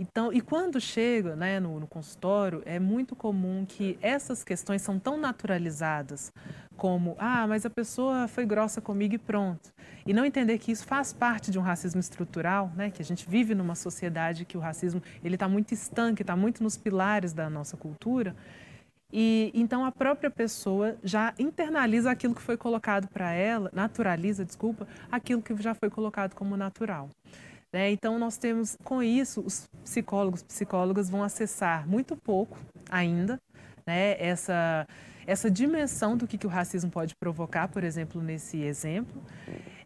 Então, 0.00 0.32
e 0.32 0.40
quando 0.40 0.80
chega 0.80 1.34
né, 1.34 1.58
no, 1.58 1.80
no, 1.80 1.86
consultório, 1.88 2.62
é 2.64 2.78
muito 2.78 3.16
comum 3.16 3.66
que 3.66 3.98
essas 4.00 4.44
questões 4.44 4.80
são 4.80 4.96
tão 4.96 5.18
naturalizadas 5.18 6.32
como, 6.76 7.16
ah, 7.18 7.48
mas 7.48 7.66
a 7.66 7.70
pessoa 7.70 8.28
foi 8.28 8.46
grossa 8.46 8.80
comigo 8.80 9.16
e 9.16 9.18
pronto. 9.18 9.72
E 10.06 10.12
não 10.12 10.24
entender 10.24 10.56
que 10.58 10.70
isso 10.70 10.86
faz 10.86 11.12
parte 11.12 11.50
de 11.50 11.58
um 11.58 11.62
racismo 11.62 11.98
estrutural, 11.98 12.70
né, 12.76 12.92
que 12.92 13.02
a 13.02 13.04
gente 13.04 13.28
vive 13.28 13.56
numa 13.56 13.74
sociedade 13.74 14.44
que 14.44 14.56
o 14.56 14.60
racismo 14.60 15.02
ele 15.24 15.34
está 15.34 15.48
muito 15.48 15.74
estanque, 15.74 16.22
está 16.22 16.36
muito 16.36 16.62
nos 16.62 16.76
pilares 16.76 17.32
da 17.32 17.50
nossa 17.50 17.76
cultura. 17.76 18.36
E 19.12 19.50
então 19.52 19.84
a 19.84 19.90
própria 19.90 20.30
pessoa 20.30 20.96
já 21.02 21.34
internaliza 21.40 22.08
aquilo 22.08 22.36
que 22.36 22.42
foi 22.42 22.56
colocado 22.56 23.08
para 23.08 23.32
ela, 23.32 23.68
naturaliza, 23.74 24.44
desculpa, 24.44 24.86
aquilo 25.10 25.42
que 25.42 25.60
já 25.60 25.74
foi 25.74 25.90
colocado 25.90 26.34
como 26.34 26.56
natural. 26.56 27.10
Né? 27.72 27.90
Então, 27.90 28.18
nós 28.18 28.36
temos, 28.36 28.76
com 28.82 29.02
isso, 29.02 29.40
os 29.40 29.68
psicólogos, 29.84 30.42
psicólogas 30.42 31.10
vão 31.10 31.22
acessar 31.22 31.86
muito 31.86 32.16
pouco 32.16 32.58
ainda 32.90 33.40
né? 33.86 34.16
essa, 34.18 34.86
essa 35.26 35.50
dimensão 35.50 36.16
do 36.16 36.26
que, 36.26 36.38
que 36.38 36.46
o 36.46 36.50
racismo 36.50 36.90
pode 36.90 37.14
provocar, 37.16 37.68
por 37.68 37.84
exemplo, 37.84 38.22
nesse 38.22 38.62
exemplo 38.62 39.22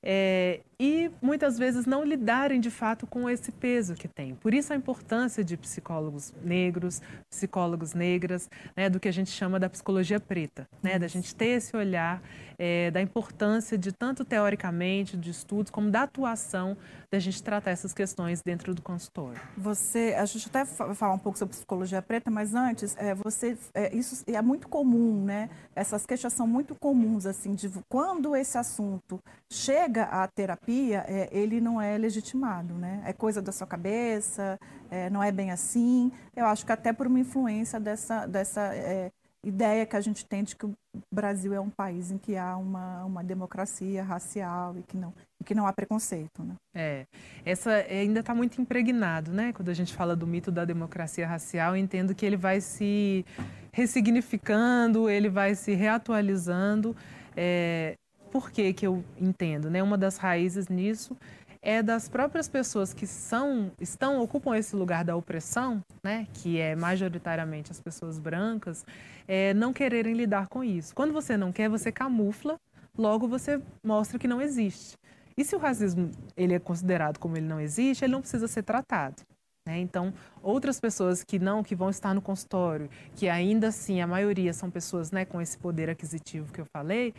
é, 0.05 0.61
e 0.81 1.11
muitas 1.23 1.57
vezes 1.57 1.87
não 1.87 2.05
lidarem 2.05 2.61
de 2.61 2.71
fato 2.71 3.07
com 3.07 3.31
esse 3.31 3.53
peso 3.53 3.95
que 3.95 4.09
tem. 4.09 4.35
Por 4.35 4.53
isso 4.53 4.73
a 4.73 4.77
importância 4.77 5.45
de 5.45 5.57
psicólogos 5.57 6.35
negros, 6.43 7.01
psicólogos 7.31 7.95
negras, 7.95 8.51
né, 8.77 8.91
do 8.91 8.99
que 8.99 9.07
a 9.07 9.13
gente 9.13 9.31
chama 9.31 9.61
da 9.61 9.71
psicologia 9.71 10.19
preta, 10.19 10.69
né, 10.83 10.99
da 10.99 11.07
gente 11.07 11.33
ter 11.35 11.59
esse 11.59 11.77
olhar 11.77 12.21
é, 12.65 12.93
da 12.93 13.03
importância 13.03 13.77
de 13.77 13.91
tanto 13.91 14.25
teoricamente 14.25 15.17
de 15.17 15.31
estudos 15.31 15.69
como 15.69 15.91
da 15.91 16.03
atuação 16.03 16.77
da 17.11 17.19
gente 17.19 17.43
tratar 17.43 17.73
essas 17.73 17.93
questões 17.93 18.41
dentro 18.41 18.73
do 18.73 18.81
consultório. 18.81 19.41
Você, 19.59 20.15
a 20.17 20.25
gente 20.25 20.47
até 20.47 20.63
vai 20.63 20.95
falar 20.95 21.15
um 21.15 21.19
pouco 21.19 21.37
sobre 21.37 21.57
psicologia 21.57 22.01
preta, 22.01 22.31
mas 22.31 22.55
antes, 22.55 22.97
é, 22.97 23.17
você, 23.17 23.59
é, 23.75 23.93
isso 23.93 24.23
é 24.29 24.41
muito 24.41 24.69
comum, 24.69 25.25
né? 25.25 25.51
Essas 25.75 26.07
queixas 26.07 26.33
são 26.35 26.47
muito 26.47 26.77
comuns, 26.77 27.27
assim, 27.27 27.53
de 27.53 27.69
quando 27.89 28.37
esse 28.37 28.57
assunto 28.57 29.19
chega 29.51 30.05
à 30.05 30.29
terapia, 30.29 31.05
é, 31.09 31.29
ele 31.33 31.61
não 31.61 31.83
é 31.83 31.99
legitimado, 31.99 32.75
né? 32.75 33.03
É 33.05 33.13
coisa 33.13 33.43
da 33.43 33.51
sua 33.51 33.67
cabeça, 33.67 34.57
é, 34.89 35.11
não 35.11 35.21
é 35.21 35.33
bem 35.33 35.51
assim. 35.51 36.13
Eu 36.37 36.47
acho 36.47 36.65
que 36.65 36.71
até 36.71 36.93
por 36.93 37.09
uma 37.09 37.19
influência 37.19 37.81
dessa, 37.81 38.25
dessa 38.25 38.73
é, 38.73 39.11
ideia 39.45 39.85
que 39.85 39.97
a 39.97 40.01
gente 40.01 40.25
tem 40.25 40.45
de 40.45 40.55
que 40.55 40.65
o 40.65 40.75
Brasil 41.13 41.53
é 41.53 41.61
um 41.61 41.71
país 41.71 42.11
em 42.11 42.19
que 42.19 42.37
há 42.37 42.57
uma, 42.57 43.05
uma 43.05 43.25
democracia 43.25 44.03
racial 44.03 44.77
e 44.79 44.83
que 44.83 44.97
não 44.97 45.13
e 45.41 45.45
que 45.45 45.55
não 45.55 45.67
há 45.67 45.73
preconceito, 45.73 46.43
né? 46.45 46.55
É, 46.75 47.07
essa 47.45 47.71
ainda 47.73 48.21
está 48.21 48.33
muito 48.33 48.61
impregnado, 48.61 49.33
né? 49.33 49.53
Quando 49.53 49.71
a 49.71 49.75
gente 49.75 49.93
fala 49.93 50.15
do 50.15 50.27
mito 50.27 50.53
da 50.53 50.65
democracia 50.65 51.27
racial, 51.27 51.77
entendo 51.77 52.15
que 52.15 52.25
ele 52.25 52.37
vai 52.37 52.61
se 52.61 53.27
ressignificando, 53.73 55.11
ele 55.11 55.29
vai 55.29 55.57
se 55.57 55.75
reatualizando. 55.75 56.95
É, 57.37 57.97
por 58.31 58.51
que, 58.51 58.73
que 58.73 58.87
eu 58.87 59.05
entendo? 59.21 59.69
Né? 59.69 59.83
Uma 59.83 59.99
das 59.99 60.17
raízes 60.17 60.69
nisso 60.69 61.17
é 61.63 61.81
das 61.81 62.09
próprias 62.09 62.49
pessoas 62.49 62.93
que 62.93 63.07
são, 63.07 63.71
estão, 63.81 64.21
ocupam 64.21 64.57
esse 64.57 64.75
lugar 64.75 65.05
da 65.05 65.15
opressão, 65.15 65.81
né? 66.03 66.27
que 66.35 66.59
é 66.59 66.75
majoritariamente 66.75 67.71
as 67.71 67.81
pessoas 67.81 68.19
brancas, 68.19 68.85
é, 69.29 69.55
não 69.55 69.73
quererem 69.73 70.15
lidar 70.15 70.49
com 70.49 70.65
isso. 70.65 70.93
Quando 70.93 71.13
você 71.13 71.37
não 71.37 71.53
quer, 71.53 71.69
você 71.69 71.93
camufla, 71.93 72.59
logo 72.99 73.29
você 73.29 73.63
mostra 73.83 74.19
que 74.19 74.27
não 74.27 74.43
existe. 74.43 74.95
E 75.37 75.45
se 75.45 75.55
o 75.55 75.59
racismo 75.59 76.11
ele 76.37 76.55
é 76.55 76.59
considerado 76.59 77.19
como 77.19 77.37
ele 77.37 77.47
não 77.47 77.61
existe, 77.61 78.05
ele 78.05 78.13
não 78.13 78.21
precisa 78.21 78.49
ser 78.49 78.65
tratado. 78.65 79.23
Né? 79.67 79.79
Então, 79.79 80.13
outras 80.43 80.81
pessoas 80.81 81.23
que 81.23 81.39
não, 81.39 81.63
que 81.63 81.77
vão 81.77 81.89
estar 81.89 82.13
no 82.13 82.21
consultório, 82.21 82.91
que 83.15 83.29
ainda 83.29 83.69
assim 83.69 84.01
a 84.01 84.07
maioria 84.07 84.53
são 84.53 84.69
pessoas 84.69 85.13
né, 85.13 85.25
com 85.25 85.41
esse 85.41 85.57
poder 85.57 85.89
aquisitivo 85.89 86.53
que 86.53 86.61
eu 86.61 86.67
falei, 86.67 87.15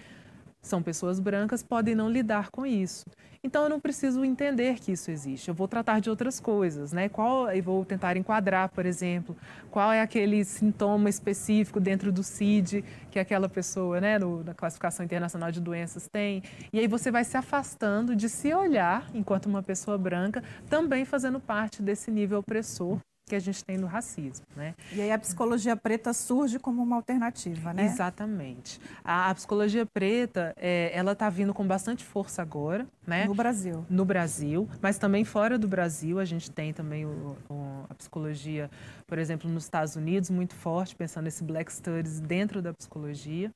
são 0.63 0.81
pessoas 0.81 1.19
brancas, 1.19 1.61
podem 1.61 1.93
não 1.93 2.09
lidar 2.09 2.49
com 2.49 2.65
isso. 2.65 3.05
Então 3.43 3.63
eu 3.63 3.69
não 3.69 3.79
preciso 3.79 4.23
entender 4.23 4.79
que 4.79 4.93
isso 4.93 5.11
existe. 5.11 5.49
Eu 5.49 5.53
vou 5.53 5.67
tratar 5.67 5.99
de 5.99 6.09
outras 6.09 6.39
coisas, 6.39 6.93
né? 6.93 7.09
Qual 7.09 7.53
e 7.53 7.59
vou 7.59 7.83
tentar 7.83 8.15
enquadrar, 8.15 8.69
por 8.69 8.85
exemplo, 8.85 9.35
qual 9.69 9.91
é 9.91 10.01
aquele 10.01 10.45
sintoma 10.45 11.09
específico 11.09 11.77
dentro 11.77 12.09
do 12.09 12.23
CID 12.23 12.85
que 13.11 13.19
aquela 13.19 13.49
pessoa, 13.49 13.99
né, 13.99 14.17
no, 14.17 14.41
na 14.45 14.53
classificação 14.53 15.05
internacional 15.05 15.51
de 15.51 15.59
doenças 15.59 16.07
tem. 16.07 16.41
E 16.71 16.79
aí 16.79 16.87
você 16.87 17.11
vai 17.11 17.25
se 17.25 17.35
afastando 17.35 18.15
de 18.15 18.29
se 18.29 18.53
olhar 18.53 19.09
enquanto 19.13 19.47
uma 19.47 19.61
pessoa 19.61 19.97
branca, 19.97 20.41
também 20.69 21.03
fazendo 21.03 21.39
parte 21.39 21.81
desse 21.81 22.09
nível 22.09 22.39
opressor 22.39 22.97
que 23.25 23.35
a 23.35 23.39
gente 23.39 23.63
tem 23.63 23.77
no 23.77 23.87
racismo, 23.87 24.45
né? 24.55 24.75
E 24.91 25.01
aí 25.01 25.11
a 25.11 25.17
psicologia 25.17 25.75
preta 25.75 26.13
surge 26.13 26.59
como 26.59 26.83
uma 26.83 26.97
alternativa, 26.97 27.73
né? 27.73 27.85
Exatamente. 27.85 28.79
A, 29.03 29.29
a 29.29 29.35
psicologia 29.35 29.85
preta, 29.85 30.53
é, 30.57 30.91
ela 30.93 31.13
está 31.13 31.29
vindo 31.29 31.53
com 31.53 31.65
bastante 31.65 32.03
força 32.03 32.41
agora, 32.41 32.85
né? 33.07 33.25
No 33.25 33.33
Brasil. 33.33 33.85
No 33.89 34.05
Brasil, 34.05 34.69
mas 34.81 34.97
também 34.97 35.23
fora 35.23 35.57
do 35.57 35.67
Brasil 35.67 36.19
a 36.19 36.25
gente 36.25 36.51
tem 36.51 36.73
também 36.73 37.05
o, 37.05 37.37
o, 37.49 37.85
a 37.89 37.93
psicologia, 37.93 38.69
por 39.07 39.17
exemplo, 39.17 39.49
nos 39.49 39.63
Estados 39.63 39.95
Unidos 39.95 40.29
muito 40.29 40.53
forte, 40.53 40.95
pensando 40.95 41.25
nesse 41.25 41.43
Black 41.43 41.71
Studies 41.71 42.19
dentro 42.19 42.61
da 42.61 42.73
psicologia 42.73 43.51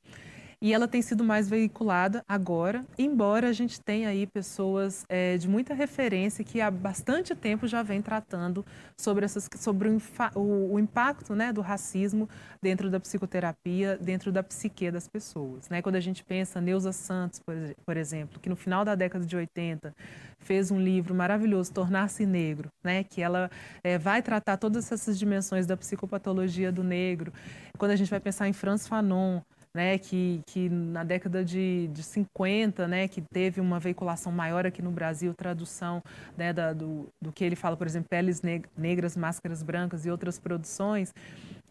e 0.59 0.73
ela 0.73 0.87
tem 0.87 1.01
sido 1.01 1.23
mais 1.23 1.47
veiculada 1.47 2.23
agora, 2.27 2.83
embora 2.97 3.47
a 3.49 3.53
gente 3.53 3.79
tenha 3.79 4.09
aí 4.09 4.25
pessoas 4.25 5.05
é, 5.07 5.37
de 5.37 5.47
muita 5.47 5.73
referência 5.73 6.43
que 6.43 6.59
há 6.59 6.71
bastante 6.71 7.35
tempo 7.35 7.67
já 7.67 7.83
vem 7.83 8.01
tratando 8.01 8.65
sobre, 8.99 9.23
essas, 9.23 9.47
sobre 9.55 9.89
o, 9.89 10.73
o, 10.73 10.79
impacto 10.79 11.35
né, 11.35 11.53
do 11.53 11.61
racismo 11.61 12.27
dentro 12.59 12.89
da 12.89 12.99
psicoterapia, 12.99 13.97
dentro 14.01 14.31
da 14.31 14.41
psique 14.41 14.89
das 14.89 15.07
pessoas. 15.07 15.69
Né? 15.69 15.81
Quando 15.81 15.95
a 15.95 15.99
gente 15.99 16.23
pensa 16.23 16.59
Neuza 16.59 16.91
Santos, 16.91 17.39
por, 17.39 17.55
por 17.85 17.95
exemplo, 17.95 18.39
que 18.39 18.49
no 18.49 18.55
final 18.55 18.83
da 18.83 18.95
década 18.95 19.25
de 19.25 19.35
80 19.35 19.95
fez 20.39 20.71
um 20.71 20.79
livro 20.79 21.13
maravilhoso, 21.13 21.71
Tornar-se 21.71 22.25
Negro, 22.25 22.69
né? 22.83 23.03
que 23.03 23.21
ela 23.21 23.51
é, 23.83 23.97
vai 23.99 24.23
tratar 24.23 24.57
todas 24.57 24.91
essas 24.91 25.19
dimensões 25.19 25.67
da 25.67 25.77
psicopatologia 25.77 26.71
do 26.71 26.83
negro. 26.83 27.31
Quando 27.77 27.91
a 27.91 27.95
gente 27.95 28.09
vai 28.09 28.19
pensar 28.19 28.47
em 28.47 28.53
Franz 28.53 28.87
Fanon, 28.87 29.41
né, 29.77 29.95
que, 29.99 30.41
que 30.47 30.67
na 30.69 31.03
década 31.03 31.45
de, 31.45 31.87
de 31.89 32.01
50, 32.01 32.87
né, 32.87 33.07
que 33.07 33.21
teve 33.21 33.61
uma 33.61 33.79
veiculação 33.79 34.31
maior 34.31 34.65
aqui 34.65 34.81
no 34.81 34.89
Brasil, 34.89 35.35
tradução 35.35 36.01
né, 36.35 36.51
da, 36.51 36.73
do, 36.73 37.07
do 37.21 37.31
que 37.31 37.43
ele 37.43 37.55
fala, 37.55 37.77
por 37.77 37.85
exemplo, 37.85 38.09
Peles 38.09 38.41
Negras, 38.75 39.15
Máscaras 39.15 39.61
Brancas 39.61 40.03
e 40.03 40.09
outras 40.09 40.39
produções. 40.39 41.13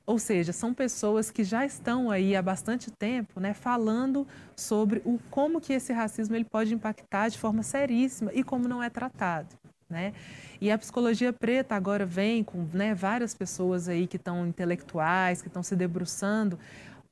Ou 0.07 0.21
seja, 0.21 0.53
são 0.53 0.73
pessoas 0.73 1.33
que 1.33 1.43
já 1.43 1.67
estão 1.67 2.09
aí 2.09 2.37
há 2.37 2.43
bastante 2.43 2.93
tempo 2.93 3.41
né, 3.41 3.53
falando 3.53 4.25
sobre 4.55 5.03
o, 5.05 5.19
como 5.29 5.61
que 5.61 5.73
esse 5.73 5.93
racismo 5.93 6.37
ele 6.37 6.45
pode 6.45 6.73
impactar 6.73 7.29
de 7.29 7.37
forma 7.37 7.65
seríssima 7.65 8.31
e 8.33 8.45
como 8.45 8.69
não 8.69 8.81
é 8.81 8.89
tratado. 8.89 9.49
Né? 9.91 10.13
E 10.61 10.71
a 10.71 10.79
psicologia 10.79 11.33
preta 11.33 11.75
agora 11.75 12.07
vem 12.07 12.45
com 12.45 12.69
né, 12.73 12.95
várias 12.95 13.35
pessoas 13.35 13.89
aí 13.89 14.07
que 14.07 14.17
estão 14.17 14.47
intelectuais, 14.47 15.43
que 15.43 15.49
estão 15.49 15.63
se 15.65 15.75
debruçando 15.75 16.57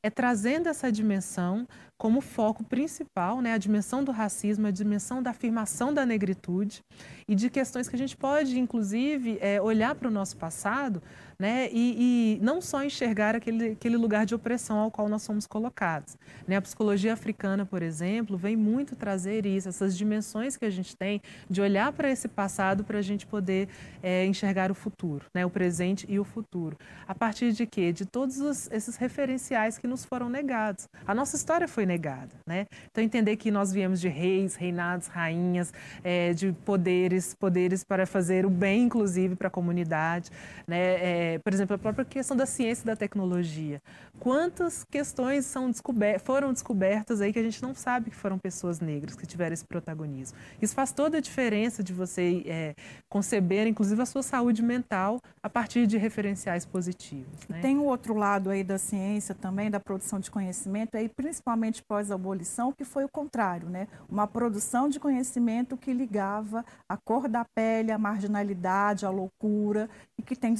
é 0.04 0.10
trazendo 0.10 0.68
essa 0.68 0.92
dimensão 0.92 1.66
como 1.96 2.20
foco 2.20 2.62
principal, 2.62 3.40
né, 3.40 3.54
a 3.54 3.58
dimensão 3.58 4.04
do 4.04 4.12
racismo, 4.12 4.66
a 4.66 4.70
dimensão 4.70 5.22
da 5.22 5.30
afirmação 5.30 5.94
da 5.94 6.04
negritude 6.04 6.84
e 7.26 7.34
de 7.34 7.48
questões 7.48 7.88
que 7.88 7.96
a 7.96 7.98
gente 7.98 8.14
pode, 8.14 8.60
inclusive, 8.60 9.38
é, 9.40 9.62
olhar 9.62 9.94
para 9.94 10.06
o 10.06 10.10
nosso 10.10 10.36
passado 10.36 11.02
né? 11.38 11.68
E, 11.72 12.38
e, 12.38 12.44
não 12.44 12.60
só 12.60 12.84
enxergar 12.84 13.34
aquele, 13.34 13.72
aquele 13.72 13.96
lugar 13.96 14.26
de 14.26 14.34
opressão 14.34 14.78
ao 14.78 14.90
qual 14.90 15.08
nós 15.08 15.22
somos 15.22 15.46
colocados. 15.46 16.16
Né? 16.46 16.56
A 16.56 16.62
psicologia 16.62 17.12
africana, 17.12 17.64
por 17.64 17.82
exemplo, 17.82 18.36
vem 18.36 18.56
muito 18.56 18.96
trazer 18.96 19.46
isso, 19.46 19.68
essas 19.68 19.96
dimensões 19.96 20.56
que 20.56 20.64
a 20.64 20.70
gente 20.70 20.96
tem 20.96 21.20
de 21.48 21.60
olhar 21.60 21.92
para 21.92 22.10
esse 22.10 22.28
passado 22.28 22.84
para 22.84 22.98
a 22.98 23.02
gente 23.02 23.26
poder 23.26 23.68
é, 24.02 24.24
enxergar 24.26 24.70
o 24.70 24.74
futuro, 24.74 25.26
né? 25.34 25.44
o 25.44 25.50
presente 25.50 26.06
e 26.08 26.18
o 26.18 26.24
futuro. 26.24 26.76
A 27.06 27.14
partir 27.14 27.52
de 27.52 27.66
quê? 27.66 27.92
De 27.92 28.04
todos 28.04 28.40
os, 28.40 28.70
esses 28.70 28.96
referenciais 28.96 29.78
que 29.78 29.86
nos 29.86 30.04
foram 30.04 30.28
negados. 30.28 30.88
A 31.06 31.14
nossa 31.14 31.36
história 31.36 31.66
foi 31.68 31.86
negada, 31.86 32.34
né? 32.46 32.66
Então 32.90 33.02
entender 33.02 33.36
que 33.36 33.50
nós 33.50 33.72
viemos 33.72 34.00
de 34.00 34.08
reis, 34.08 34.54
reinados, 34.54 35.06
rainhas, 35.06 35.72
é, 36.02 36.32
de 36.32 36.52
poderes, 36.64 37.34
poderes 37.34 37.84
para 37.84 38.06
fazer 38.06 38.46
o 38.46 38.50
bem, 38.50 38.84
inclusive 38.84 39.36
para 39.36 39.48
a 39.48 39.50
comunidade, 39.50 40.30
né? 40.66 40.78
É, 40.78 41.23
por 41.44 41.52
exemplo, 41.52 41.76
a 41.76 41.78
própria 41.78 42.04
questão 42.04 42.36
da 42.36 42.46
ciência 42.46 42.82
e 42.82 42.86
da 42.86 42.96
tecnologia. 42.96 43.80
Quantas 44.18 44.84
questões 44.84 45.44
são 45.44 45.70
descober 45.70 46.20
foram 46.20 46.52
descobertas 46.52 47.20
aí 47.20 47.32
que 47.32 47.38
a 47.38 47.42
gente 47.42 47.62
não 47.62 47.74
sabe 47.74 48.10
que 48.10 48.16
foram 48.16 48.38
pessoas 48.38 48.80
negras 48.80 49.14
que 49.16 49.26
tiveram 49.26 49.54
esse 49.54 49.64
protagonismo? 49.64 50.36
Isso 50.60 50.74
faz 50.74 50.92
toda 50.92 51.18
a 51.18 51.20
diferença 51.20 51.82
de 51.82 51.92
você 51.92 52.42
é, 52.46 52.74
conceber, 53.08 53.66
inclusive, 53.66 54.00
a 54.00 54.06
sua 54.06 54.22
saúde 54.22 54.62
mental 54.62 55.20
a 55.42 55.48
partir 55.48 55.86
de 55.86 55.96
referenciais 55.98 56.64
positivos. 56.64 57.46
Né? 57.48 57.60
Tem 57.60 57.76
o 57.78 57.84
outro 57.84 58.14
lado 58.14 58.50
aí 58.50 58.64
da 58.64 58.78
ciência 58.78 59.34
também, 59.34 59.70
da 59.70 59.80
produção 59.80 60.18
de 60.18 60.30
conhecimento, 60.30 60.96
aí 60.96 61.08
principalmente 61.08 61.82
pós-abolição, 61.82 62.72
que 62.72 62.84
foi 62.84 63.04
o 63.04 63.08
contrário, 63.08 63.68
né? 63.68 63.88
Uma 64.08 64.26
produção 64.26 64.88
de 64.88 64.98
conhecimento 64.98 65.76
que 65.76 65.92
ligava 65.92 66.64
a 66.88 66.96
cor 66.96 67.28
da 67.28 67.44
pele, 67.54 67.92
a 67.92 67.98
marginalidade, 67.98 69.06
a 69.06 69.10
loucura, 69.10 69.88
e 70.18 70.22
que 70.22 70.36
tem 70.36 70.52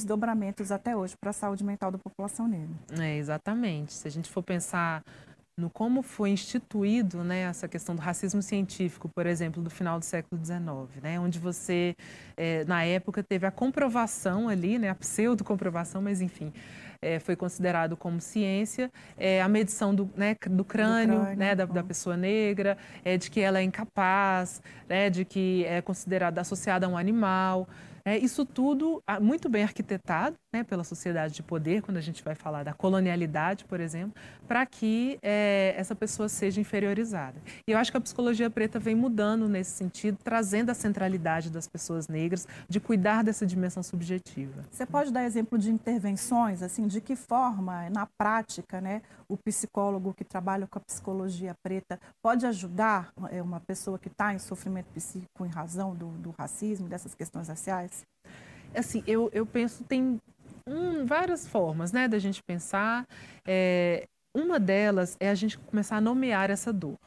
desdobramentos 0.55 0.71
até 0.71 0.95
hoje 0.95 1.15
para 1.19 1.31
a 1.31 1.33
saúde 1.33 1.63
mental 1.63 1.91
da 1.91 1.97
população 1.97 2.47
negra. 2.47 2.75
É, 2.99 3.17
exatamente. 3.17 3.93
Se 3.93 4.07
a 4.07 4.11
gente 4.11 4.29
for 4.29 4.41
pensar 4.41 5.03
no 5.57 5.69
como 5.69 6.01
foi 6.01 6.31
instituído 6.31 7.23
né, 7.23 7.41
essa 7.41 7.67
questão 7.67 7.95
do 7.95 8.01
racismo 8.01 8.41
científico, 8.41 9.07
por 9.07 9.25
exemplo, 9.25 9.63
do 9.63 9.69
final 9.69 9.97
do 9.97 10.03
século 10.03 10.43
XIX, 10.43 11.01
né, 11.01 11.19
onde 11.19 11.39
você, 11.39 11.95
é, 12.35 12.65
na 12.65 12.83
época, 12.83 13.23
teve 13.23 13.45
a 13.45 13.51
comprovação 13.51 14.49
ali, 14.49 14.77
né, 14.77 14.89
a 14.89 14.95
pseudo-comprovação, 14.95 16.01
mas 16.01 16.19
enfim, 16.19 16.51
é, 17.01 17.19
foi 17.19 17.37
considerado 17.37 17.95
como 17.95 18.19
ciência, 18.19 18.91
é, 19.17 19.41
a 19.41 19.47
medição 19.47 19.95
do, 19.95 20.09
né, 20.17 20.35
do 20.49 20.65
crânio, 20.65 21.19
do 21.19 21.21
crânio 21.21 21.37
né, 21.37 21.55
da, 21.55 21.65
da, 21.65 21.83
pessoa 21.83 22.17
negra, 22.17 22.77
é, 23.05 23.15
de 23.15 23.31
que 23.31 23.39
ela 23.39 23.59
é 23.59 23.63
incapaz, 23.63 24.61
né, 24.89 25.09
de 25.09 25.23
que 25.23 25.63
é 25.65 25.81
considerada 25.81 26.41
associada 26.41 26.85
a 26.85 26.89
um 26.89 26.97
animal. 26.97 27.65
É, 28.07 28.19
isso 28.19 28.45
tudo 28.45 29.01
ah, 29.07 29.19
muito 29.19 29.49
bem 29.49 29.63
arquitetado 29.63 30.35
né, 30.55 30.63
pela 30.63 30.85
sociedade 30.85 31.33
de 31.33 31.43
poder, 31.43 31.81
quando 31.81 31.97
a 31.97 32.01
gente 32.01 32.23
vai 32.23 32.33
falar 32.33 32.63
da 32.63 32.73
colonialidade, 32.73 33.65
por 33.65 33.81
exemplo, 33.81 34.15
para 34.47 34.65
que 34.65 35.19
é, 35.21 35.75
essa 35.77 35.93
pessoa 35.93 36.29
seja 36.29 36.61
inferiorizada. 36.61 37.41
E 37.67 37.71
eu 37.71 37.77
acho 37.77 37.91
que 37.91 37.97
a 37.97 38.01
psicologia 38.01 38.49
preta 38.49 38.79
vem 38.79 38.95
mudando 38.95 39.49
nesse 39.49 39.71
sentido, 39.71 40.17
trazendo 40.23 40.69
a 40.69 40.73
centralidade 40.73 41.49
das 41.49 41.67
pessoas 41.67 42.07
negras, 42.07 42.47
de 42.69 42.79
cuidar 42.79 43.21
dessa 43.23 43.45
dimensão 43.45 43.83
subjetiva. 43.83 44.63
Você 44.71 44.85
pode 44.85 45.11
dar 45.11 45.25
exemplo 45.25 45.57
de 45.57 45.69
intervenções, 45.69 46.61
assim, 46.61 46.87
de 46.87 47.01
que 47.01 47.15
forma, 47.17 47.89
na 47.89 48.07
prática, 48.17 48.79
né, 48.79 49.01
o 49.27 49.35
psicólogo 49.35 50.13
que 50.13 50.23
trabalha 50.23 50.67
com 50.67 50.79
a 50.79 50.81
psicologia 50.81 51.53
preta 51.61 51.99
pode 52.23 52.45
ajudar 52.45 53.11
é, 53.29 53.41
uma 53.41 53.59
pessoa 53.59 53.99
que 53.99 54.07
está 54.07 54.33
em 54.33 54.39
sofrimento 54.39 54.87
psíquico 54.93 55.45
em 55.45 55.49
razão 55.49 55.93
do, 55.93 56.07
do 56.11 56.33
racismo, 56.37 56.87
dessas 56.87 57.13
questões 57.13 57.49
raciais? 57.49 58.05
Assim, 58.73 59.03
eu, 59.07 59.29
eu 59.33 59.45
penso 59.45 59.83
tem 59.83 60.19
hum, 60.67 61.05
várias 61.05 61.47
formas, 61.47 61.91
né, 61.91 62.07
da 62.07 62.19
gente 62.19 62.43
pensar. 62.43 63.05
É, 63.45 64.07
uma 64.33 64.59
delas 64.59 65.15
é 65.19 65.29
a 65.29 65.35
gente 65.35 65.57
começar 65.57 65.97
a 65.97 66.01
nomear 66.01 66.49
essa 66.49 66.73
dor, 66.73 66.99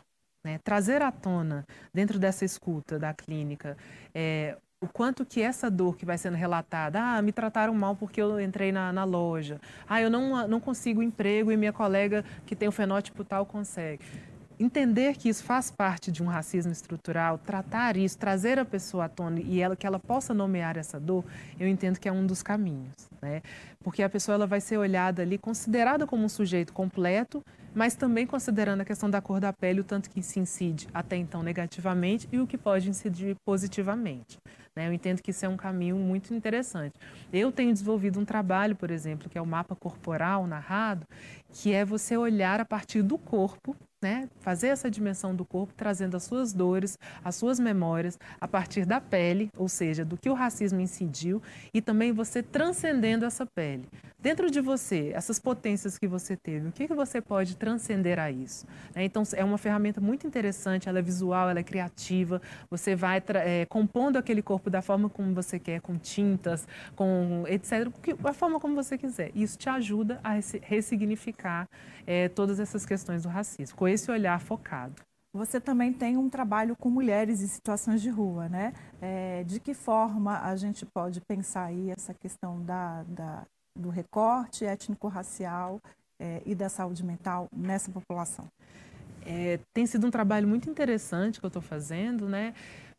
né, 0.45 0.59
trazer 0.65 1.03
à 1.03 1.13
tona 1.13 1.65
dentro 1.93 2.19
dessa 2.19 2.45
escuta 2.45 2.99
da 2.99 3.13
clínica 3.13 3.77
é, 4.15 4.57
o 4.81 4.87
quanto 4.87 5.27
que 5.27 5.43
essa 5.43 5.69
dor 5.71 5.97
que 5.97 6.07
vai 6.07 6.17
sendo 6.17 6.37
relatada, 6.37 7.01
ah, 7.01 7.21
me 7.21 7.33
trataram 7.33 7.75
mal 7.75 7.97
porque 7.97 8.23
eu 8.23 8.41
entrei 8.41 8.71
na, 8.71 8.93
na 8.93 9.05
loja, 9.05 9.61
ah, 9.89 10.01
eu 10.01 10.09
não, 10.09 10.47
não 10.47 10.61
consigo 10.61 11.03
emprego 11.03 11.51
e 11.51 11.57
minha 11.57 11.73
colega 11.73 12.25
que 12.47 12.55
tem 12.55 12.69
o 12.69 12.73
fenótipo 12.73 13.25
tal 13.25 13.45
consegue 13.45 14.05
entender 14.59 15.17
que 15.17 15.29
isso 15.29 15.45
faz 15.45 15.71
parte 15.71 16.11
de 16.11 16.23
um 16.23 16.27
racismo 16.27 16.73
estrutural, 16.73 17.39
tratar 17.39 17.97
isso, 17.97 18.19
trazer 18.19 18.59
a 18.59 18.65
pessoa 18.65 19.05
à 19.05 19.09
tona 19.09 19.41
e 19.41 19.61
ela 19.61 19.77
que 19.77 19.87
ela 19.87 19.99
possa 19.99 20.35
nomear 20.35 20.77
essa 20.77 20.99
dor, 20.99 21.25
eu 21.59 21.69
entendo 21.69 21.99
que 21.99 22.09
é 22.09 22.13
um 22.13 22.27
dos 22.27 22.43
caminhos, 22.43 23.09
né? 23.23 23.43
Porque 23.81 24.03
a 24.03 24.09
pessoa 24.09 24.35
ela 24.35 24.47
vai 24.47 24.61
ser 24.61 24.77
olhada 24.77 25.23
ali, 25.23 25.39
considerada 25.39 26.07
como 26.07 26.25
um 26.25 26.29
sujeito 26.29 26.73
completo, 26.73 27.43
mas 27.75 27.95
também 27.95 28.27
considerando 28.27 28.81
a 28.81 28.85
questão 28.85 29.09
da 29.09 29.21
cor 29.21 29.41
da 29.41 29.53
pele, 29.53 29.81
o 29.81 29.85
tanto 29.85 30.11
que 30.11 30.23
se 30.23 30.41
incide 30.41 30.89
até 30.93 31.17
então 31.17 31.43
negativamente 31.43 32.29
e 32.33 32.39
o 32.41 32.47
que 32.47 32.59
pode 32.59 32.89
incidir 32.89 33.37
positivamente. 33.45 34.39
Né? 34.75 34.89
Eu 34.89 34.93
entendo 34.93 35.23
que 35.23 35.31
isso 35.31 35.45
é 35.45 35.49
um 35.49 35.57
caminho 35.57 35.97
muito 35.97 36.35
interessante. 36.35 36.95
Eu 37.33 37.53
tenho 37.53 37.73
desenvolvido 37.73 38.19
um 38.19 38.25
trabalho, 38.25 38.75
por 38.75 38.91
exemplo, 38.91 39.29
que 39.29 39.39
é 39.39 39.41
o 39.41 39.47
mapa 39.47 39.77
corporal 39.77 40.47
narrado, 40.47 41.07
que 41.53 41.73
é 41.73 41.85
você 41.85 42.17
olhar 42.17 42.61
a 42.61 42.65
partir 42.65 43.03
do 43.03 43.19
corpo 43.19 43.77
né? 44.01 44.29
Fazer 44.41 44.69
essa 44.69 44.91
dimensão 44.91 45.35
do 45.35 45.45
corpo, 45.45 45.75
trazendo 45.77 46.17
as 46.17 46.23
suas 46.23 46.53
dores, 46.53 46.99
as 47.25 47.35
suas 47.35 47.59
memórias 47.59 48.19
a 48.41 48.47
partir 48.47 48.85
da 48.85 49.01
pele, 49.01 49.51
ou 49.57 49.69
seja, 49.69 50.05
do 50.05 50.17
que 50.17 50.31
o 50.31 50.35
racismo 50.35 50.81
incidiu, 50.81 51.43
e 51.75 51.81
também 51.81 52.13
você 52.13 52.43
transcendendo 52.43 53.25
essa 53.25 53.45
pele. 53.45 53.89
Dentro 54.21 54.51
de 54.51 54.61
você, 54.61 55.13
essas 55.15 55.39
potências 55.39 55.99
que 55.99 56.07
você 56.07 56.37
teve, 56.37 56.69
o 56.69 56.73
que, 56.73 56.87
que 56.87 56.95
você 56.95 57.21
pode 57.21 57.57
transcender 57.57 58.19
a 58.19 58.31
isso? 58.31 58.67
Né? 58.95 59.05
Então, 59.05 59.23
é 59.35 59.45
uma 59.45 59.59
ferramenta 59.59 60.01
muito 60.01 60.27
interessante, 60.27 60.89
ela 60.89 60.99
é 60.99 61.03
visual, 61.03 61.51
ela 61.51 61.61
é 61.61 61.63
criativa, 61.63 62.41
você 62.71 62.95
vai 62.95 63.23
é, 63.35 63.65
compondo 63.67 64.17
aquele 64.17 64.43
corpo 64.43 64.71
da 64.71 64.83
forma 64.83 65.09
como 65.09 65.35
você 65.35 65.59
quer, 65.59 65.81
com 65.81 65.97
tintas, 65.97 66.67
com 66.95 67.45
etc., 67.49 67.89
a 68.25 68.33
forma 68.33 68.61
como 68.61 68.75
você 68.75 68.97
quiser. 68.97 69.31
Isso 69.35 69.59
te 69.59 69.69
ajuda 69.69 70.21
a 70.23 70.39
ressignificar 70.63 71.69
é, 72.07 72.29
todas 72.29 72.61
essas 72.61 72.87
questões 72.87 73.23
do 73.23 73.29
racismo 73.29 73.77
esse 73.89 74.11
olhar 74.11 74.41
focado. 74.41 75.03
Você 75.33 75.61
também 75.61 75.93
tem 75.93 76.17
um 76.17 76.29
trabalho 76.29 76.75
com 76.77 76.89
mulheres 76.89 77.43
em 77.43 77.47
situações 77.47 78.01
de 78.01 78.09
rua, 78.09 78.49
né? 78.49 78.73
É, 79.01 79.45
de 79.45 79.61
que 79.61 79.75
forma 79.75 80.41
a 80.41 80.57
gente 80.57 80.87
pode 80.87 81.21
pensar 81.21 81.67
aí 81.67 81.91
essa 81.91 82.15
questão 82.15 82.63
da, 82.63 83.03
da 83.05 83.47
do 83.79 83.91
recorte 83.91 84.65
étnico-racial 84.65 85.81
é, 86.21 86.43
e 86.45 86.55
da 86.55 86.69
saúde 86.69 87.05
mental 87.05 87.47
nessa 87.55 87.91
população? 87.91 88.47
É, 89.25 89.61
tem 89.73 89.87
sido 89.87 90.07
um 90.07 90.11
trabalho 90.11 90.49
muito 90.49 90.69
interessante 90.69 91.39
que 91.39 91.47
eu 91.47 91.49
estou 91.49 91.63
fazendo, 91.63 92.29
né? 92.29 92.55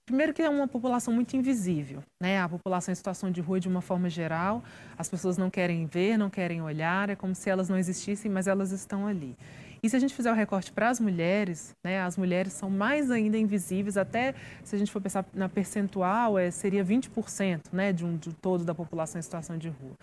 Primeiro 0.06 0.34
que 0.34 0.42
é 0.42 0.50
uma 0.50 0.68
população 0.68 1.14
muito 1.14 1.36
invisível, 1.36 2.02
né? 2.22 2.40
A 2.40 2.50
população 2.50 2.92
em 2.92 2.96
situação 2.96 3.30
de 3.30 3.42
rua 3.42 3.60
de 3.60 3.68
uma 3.68 3.82
forma 3.82 4.10
geral, 4.10 4.64
as 4.98 5.10
pessoas 5.10 5.38
não 5.38 5.50
querem 5.50 5.86
ver, 5.86 6.18
não 6.18 6.30
querem 6.30 6.62
olhar, 6.62 7.10
é 7.10 7.16
como 7.16 7.36
se 7.36 7.50
elas 7.50 7.70
não 7.70 7.78
existissem, 7.78 8.32
mas 8.32 8.48
elas 8.48 8.72
estão 8.72 9.06
ali. 9.06 9.36
E 9.82 9.90
se 9.90 9.96
a 9.96 10.00
gente 10.00 10.14
fizer 10.14 10.32
o 10.32 10.36
recorte 10.36 10.72
para 10.72 10.90
as 10.90 11.00
mulheres, 11.00 11.76
né, 11.84 12.02
as 12.02 12.18
mulheres 12.18 12.54
são 12.54 12.70
mais 12.70 13.10
ainda 13.10 13.38
invisíveis, 13.38 13.98
até 13.98 14.34
se 14.64 14.76
a 14.76 14.80
gente 14.80 14.92
for 14.92 15.02
pensar 15.02 15.26
na 15.34 15.48
percentual, 15.48 16.38
é, 16.38 16.52
seria 16.52 16.84
20% 16.84 17.62
né, 17.72 17.94
de 17.94 18.06
um 18.06 18.18
de 18.18 18.34
todo 18.34 18.64
da 18.64 18.76
população 18.76 19.20
em 19.20 19.22
situação 19.22 19.58
de 19.58 19.70
rua. 19.70 19.96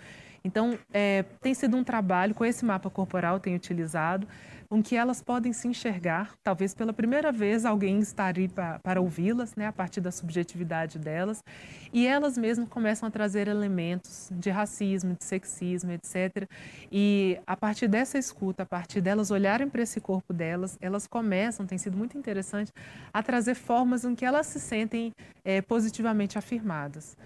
Então, 0.44 0.78
é, 0.92 1.24
tem 1.40 1.54
sido 1.54 1.76
um 1.76 1.82
trabalho 1.82 2.32
com 2.32 2.44
esse 2.44 2.64
mapa 2.64 2.88
corporal, 2.88 3.40
tem 3.40 3.56
utilizado, 3.56 4.28
com 4.68 4.82
que 4.82 4.96
elas 4.96 5.22
podem 5.22 5.52
se 5.52 5.68
enxergar, 5.68 6.34
talvez 6.42 6.74
pela 6.74 6.92
primeira 6.92 7.32
vez 7.32 7.64
alguém 7.64 7.98
está 8.00 8.26
ali 8.26 8.48
para, 8.48 8.78
para 8.80 9.00
ouvi-las, 9.00 9.54
né, 9.54 9.66
a 9.66 9.72
partir 9.72 10.00
da 10.00 10.10
subjetividade 10.10 10.98
delas, 10.98 11.42
e 11.92 12.06
elas 12.06 12.36
mesmas 12.36 12.68
começam 12.68 13.08
a 13.08 13.10
trazer 13.10 13.48
elementos 13.48 14.28
de 14.32 14.50
racismo, 14.50 15.14
de 15.14 15.24
sexismo, 15.24 15.92
etc. 15.92 16.48
E 16.90 17.38
a 17.46 17.56
partir 17.56 17.88
dessa 17.88 18.18
escuta, 18.18 18.64
a 18.64 18.66
partir 18.66 19.00
delas 19.00 19.30
olharem 19.30 19.68
para 19.68 19.82
esse 19.82 20.00
corpo 20.00 20.32
delas, 20.32 20.76
elas 20.80 21.06
começam, 21.06 21.66
tem 21.66 21.78
sido 21.78 21.96
muito 21.96 22.18
interessante, 22.18 22.72
a 23.12 23.22
trazer 23.22 23.54
formas 23.54 24.04
em 24.04 24.14
que 24.14 24.24
elas 24.24 24.46
se 24.46 24.60
sentem 24.60 25.12
é, 25.44 25.62
positivamente 25.62 26.38
afirmadas 26.38 27.16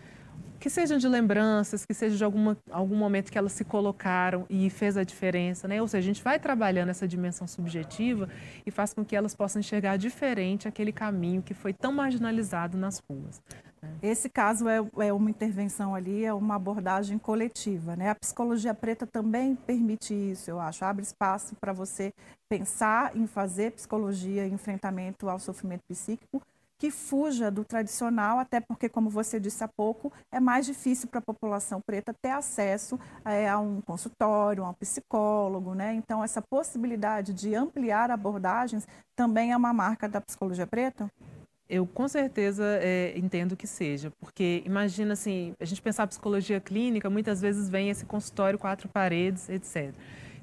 que 0.61 0.69
sejam 0.69 0.99
de 0.99 1.09
lembranças, 1.09 1.87
que 1.87 1.95
seja 1.95 2.17
de 2.17 2.23
alguma, 2.23 2.57
algum 2.71 2.95
momento 2.95 3.33
que 3.33 3.39
elas 3.39 3.53
se 3.53 3.65
colocaram 3.65 4.45
e 4.51 4.69
fez 4.69 4.97
a 4.99 5.03
diferença, 5.03 5.67
né? 5.67 5.81
Ou 5.81 5.89
seja, 5.89 6.05
a 6.05 6.13
gente 6.13 6.23
vai 6.23 6.39
trabalhando 6.39 6.91
essa 6.91 7.09
dimensão 7.09 7.47
subjetiva 7.47 8.29
e 8.67 8.71
faz 8.71 8.93
com 8.93 9.03
que 9.03 9.17
elas 9.17 9.35
possam 9.35 9.61
enxergar 9.61 9.97
diferente 9.97 10.69
aquele 10.69 10.93
caminho 10.93 11.43
que 11.43 11.55
foi 11.55 11.73
tão 11.73 11.93
marginalizado 11.93 12.77
nas 12.77 13.03
ruas. 13.11 13.41
Né? 13.81 13.89
Esse 14.03 14.29
caso 14.29 14.69
é, 14.69 14.79
é, 14.99 15.13
uma 15.13 15.31
intervenção 15.31 15.95
ali, 15.95 16.27
é 16.27 16.35
uma 16.35 16.57
abordagem 16.57 17.19
coletiva, 17.19 17.97
né? 17.97 18.11
A 18.11 18.15
psicologia 18.15 18.75
preta 18.75 19.07
também 19.07 19.55
permite 19.55 20.13
isso, 20.13 20.51
eu 20.51 20.61
acho, 20.61 20.85
abre 20.85 21.03
espaço 21.03 21.57
para 21.59 21.73
você 21.73 22.13
pensar 22.51 23.17
em 23.17 23.27
fazer 23.27 23.73
psicologia, 23.73 24.47
enfrentamento 24.47 25.29
ao 25.31 25.39
sofrimento 25.39 25.83
psíquico, 25.89 26.43
que 26.81 26.91
fuja 26.91 27.51
do 27.51 27.63
tradicional, 27.63 28.39
até 28.39 28.59
porque, 28.59 28.89
como 28.89 29.11
você 29.11 29.39
disse 29.39 29.63
há 29.63 29.69
pouco, 29.69 30.11
é 30.33 30.41
mais 30.41 30.65
difícil 30.65 31.09
para 31.09 31.19
a 31.19 31.23
população 31.23 31.79
preta 31.79 32.15
ter 32.15 32.31
acesso 32.31 32.99
é, 33.23 33.47
a 33.47 33.59
um 33.59 33.83
consultório, 33.83 34.65
a 34.65 34.71
um 34.71 34.73
psicólogo, 34.73 35.75
né? 35.75 35.93
Então, 35.93 36.25
essa 36.25 36.41
possibilidade 36.41 37.35
de 37.35 37.55
ampliar 37.55 38.11
abordagens 38.11 38.89
também 39.15 39.53
é 39.53 39.57
uma 39.57 39.75
marca 39.75 40.09
da 40.09 40.23
psicologia 40.23 40.67
preta? 40.67 41.13
Eu 41.69 41.87
com 41.87 42.09
certeza 42.09 42.65
é, 42.81 43.13
entendo 43.17 43.55
que 43.55 43.67
seja, 43.67 44.11
porque 44.19 44.63
imagina 44.65 45.13
assim, 45.13 45.53
a 45.61 45.67
gente 45.67 45.83
pensar 45.83 46.07
psicologia 46.07 46.61
clínica, 46.61 47.11
muitas 47.11 47.43
vezes 47.43 47.69
vem 47.69 47.91
esse 47.91 48.07
consultório 48.07 48.59
quatro 48.59 48.89
paredes, 48.89 49.51
etc. 49.51 49.93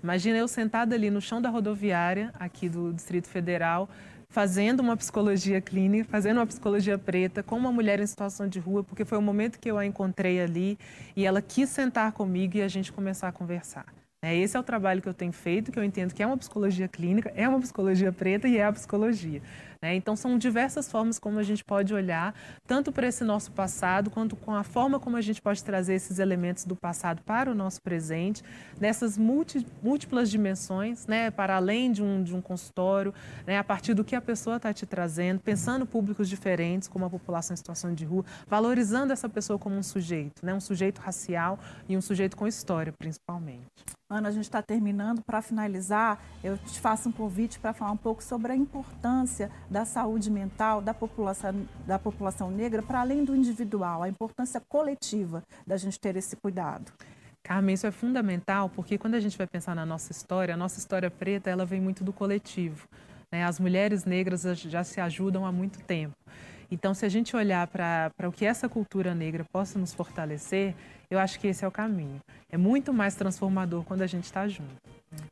Imagina 0.04 0.38
eu 0.38 0.48
sentada 0.48 0.94
ali 0.94 1.10
no 1.10 1.20
chão 1.20 1.42
da 1.42 1.50
rodoviária, 1.50 2.32
aqui 2.40 2.70
do 2.70 2.94
Distrito 2.94 3.28
Federal, 3.28 3.90
fazendo 4.38 4.82
uma 4.82 4.96
psicologia 4.96 5.60
clínica, 5.60 6.08
fazendo 6.12 6.38
uma 6.38 6.46
psicologia 6.46 6.96
preta 6.96 7.42
com 7.42 7.58
uma 7.58 7.72
mulher 7.72 8.00
em 8.00 8.06
situação 8.06 8.48
de 8.48 8.60
rua, 8.60 8.84
porque 8.84 9.04
foi 9.04 9.18
o 9.18 9.22
momento 9.22 9.58
que 9.58 9.72
eu 9.72 9.80
a 9.80 9.84
encontrei 9.84 10.40
ali 10.40 10.78
e 11.16 11.26
ela 11.26 11.42
quis 11.42 11.68
sentar 11.70 12.12
comigo 12.12 12.56
e 12.56 12.62
a 12.62 12.68
gente 12.68 12.92
começar 12.92 13.30
a 13.30 13.32
conversar. 13.32 13.88
É, 14.22 14.36
esse 14.38 14.56
é 14.56 14.60
o 14.60 14.64
trabalho 14.64 15.02
que 15.02 15.10
eu 15.10 15.14
tenho 15.14 15.32
feito, 15.32 15.72
que 15.72 15.80
eu 15.80 15.84
entendo 15.84 16.14
que 16.14 16.22
é 16.22 16.28
uma 16.28 16.38
psicologia 16.38 16.88
clínica, 16.88 17.34
é 17.36 17.50
uma 17.50 17.60
psicologia 17.60 18.12
preta 18.12 18.48
e 18.48 18.58
é 18.58 18.66
a 18.66 18.72
psicologia. 18.72 19.42
Né? 19.82 19.96
Então, 19.96 20.16
são 20.16 20.38
diversas 20.38 20.92
formas 20.92 21.20
como 21.20 21.40
a 21.40 21.44
gente 21.44 21.64
pode 21.64 21.94
olhar, 21.94 22.34
tanto 22.66 22.92
para 22.92 23.08
esse 23.08 23.24
nosso 23.24 23.52
passado, 23.52 24.10
quanto 24.10 24.36
com 24.36 24.54
a 24.54 24.64
forma 24.64 25.00
como 25.00 25.18
a 25.18 25.22
gente 25.22 25.42
pode 25.42 25.64
trazer 25.64 25.96
esses 25.96 26.20
elementos 26.20 26.66
do 26.66 26.76
passado 26.76 27.22
para 27.24 27.52
o 27.52 27.56
nosso 27.56 27.82
presente, 27.82 28.44
nessas 28.80 29.18
múltiplas 29.18 30.30
dimensões, 30.30 31.06
né? 31.08 31.32
para 31.32 31.56
além 31.56 31.92
de 31.92 32.04
um, 32.04 32.24
de 32.24 32.36
um 32.36 32.42
consultório, 32.42 33.14
né? 33.46 33.58
a 33.58 33.64
partir 33.64 33.94
do 33.94 34.04
que 34.04 34.16
a 34.16 34.22
pessoa 34.22 34.58
está 34.58 34.74
te 34.74 34.86
trazendo, 34.86 35.40
pensando 35.40 35.86
públicos 35.86 36.28
diferentes, 36.28 36.88
como 36.88 37.06
a 37.06 37.10
população 37.10 37.54
em 37.54 37.58
situação 37.58 37.94
de 37.94 38.06
rua, 38.06 38.26
valorizando 38.48 39.14
essa 39.14 39.30
pessoa 39.30 39.60
como 39.60 39.76
um 39.76 39.84
sujeito, 39.84 40.46
né? 40.46 40.54
um 40.54 40.60
sujeito 40.60 41.00
racial 41.00 41.60
e 41.88 41.96
um 41.96 42.02
sujeito 42.02 42.36
com 42.36 42.48
história, 42.48 42.92
principalmente. 42.92 43.68
Ana, 44.10 44.30
a 44.30 44.32
gente 44.32 44.46
está 44.46 44.62
terminando. 44.62 45.22
Para 45.22 45.42
finalizar, 45.42 46.24
eu 46.42 46.58
te 46.58 46.80
faço 46.80 47.10
um 47.10 47.12
convite 47.12 47.60
para 47.60 47.74
falar 47.74 47.92
um 47.92 47.98
pouco 47.98 48.24
sobre 48.24 48.54
a 48.54 48.56
importância 48.56 49.52
da 49.70 49.84
saúde 49.84 50.32
mental 50.32 50.82
da 50.82 50.94
população, 50.94 51.68
da 51.86 52.00
população 52.00 52.50
negra, 52.50 52.82
para 52.82 53.02
além 53.02 53.26
do 53.26 53.36
individual, 53.36 54.02
a 54.02 54.08
importância 54.08 54.62
coletiva 54.70 55.44
da 55.66 55.76
gente 55.76 56.00
ter 56.00 56.16
esse 56.16 56.38
cuidado. 56.38 56.90
Carmen, 57.44 57.74
isso 57.74 57.86
é 57.86 57.92
fundamental 57.92 58.70
porque 58.70 58.98
quando 58.98 59.16
a 59.16 59.20
gente 59.20 59.38
vai 59.38 59.48
pensar 59.48 59.76
na 59.76 59.86
nossa 59.86 60.14
história, 60.14 60.54
a 60.54 60.58
nossa 60.58 60.80
história 60.80 61.12
preta, 61.12 61.50
ela 61.50 61.66
vem 61.66 61.82
muito 61.82 62.02
do 62.02 62.14
coletivo. 62.14 62.88
Né? 63.30 63.44
As 63.44 63.60
mulheres 63.60 64.06
negras 64.06 64.44
já 64.44 64.86
se 64.86 65.02
ajudam 65.02 65.46
há 65.46 65.52
muito 65.52 65.80
tempo. 65.80 66.16
Então, 66.70 66.94
se 66.94 67.06
a 67.06 67.10
gente 67.10 67.36
olhar 67.36 67.66
para 67.68 68.28
o 68.28 68.32
que 68.32 68.46
essa 68.46 68.68
cultura 68.68 69.16
negra 69.16 69.46
possa 69.46 69.80
nos 69.80 69.94
fortalecer, 69.94 70.76
eu 71.10 71.18
acho 71.18 71.40
que 71.40 71.48
esse 71.48 71.64
é 71.64 71.68
o 71.68 71.72
caminho. 71.72 72.20
É 72.50 72.58
muito 72.58 72.94
mais 72.94 73.16
transformador 73.16 73.84
quando 73.84 74.02
a 74.02 74.08
gente 74.08 74.26
está 74.26 74.48
junto. 74.48 74.76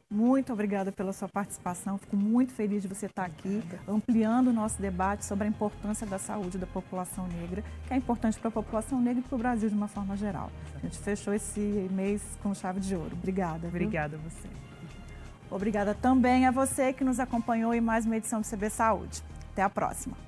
Muito 0.09 0.53
obrigada 0.53 0.91
pela 0.91 1.11
sua 1.11 1.27
participação. 1.27 1.97
Fico 1.97 2.15
muito 2.15 2.53
feliz 2.53 2.81
de 2.81 2.87
você 2.87 3.07
estar 3.07 3.25
aqui, 3.25 3.61
ampliando 3.85 4.47
o 4.47 4.53
nosso 4.53 4.81
debate 4.81 5.25
sobre 5.25 5.45
a 5.45 5.49
importância 5.49 6.07
da 6.07 6.17
saúde 6.17 6.57
da 6.57 6.65
população 6.65 7.27
negra, 7.27 7.63
que 7.85 7.93
é 7.93 7.97
importante 7.97 8.39
para 8.39 8.47
a 8.47 8.51
população 8.51 9.01
negra 9.01 9.19
e 9.19 9.23
para 9.23 9.35
o 9.35 9.37
Brasil 9.37 9.67
de 9.67 9.75
uma 9.75 9.89
forma 9.89 10.15
geral. 10.15 10.49
A 10.75 10.79
gente 10.79 10.97
fechou 10.99 11.33
esse 11.33 11.59
mês 11.91 12.21
com 12.41 12.53
chave 12.53 12.79
de 12.79 12.95
ouro. 12.95 13.11
Obrigada. 13.13 13.67
Obrigada 13.67 14.15
a 14.15 14.19
você. 14.19 14.47
Obrigada 15.51 15.93
também 15.93 16.45
a 16.45 16.51
você 16.51 16.93
que 16.93 17.03
nos 17.03 17.19
acompanhou 17.19 17.73
em 17.73 17.81
mais 17.81 18.05
uma 18.05 18.15
edição 18.15 18.41
do 18.41 18.47
CB 18.47 18.69
Saúde. 18.69 19.21
Até 19.51 19.61
a 19.61 19.69
próxima. 19.69 20.24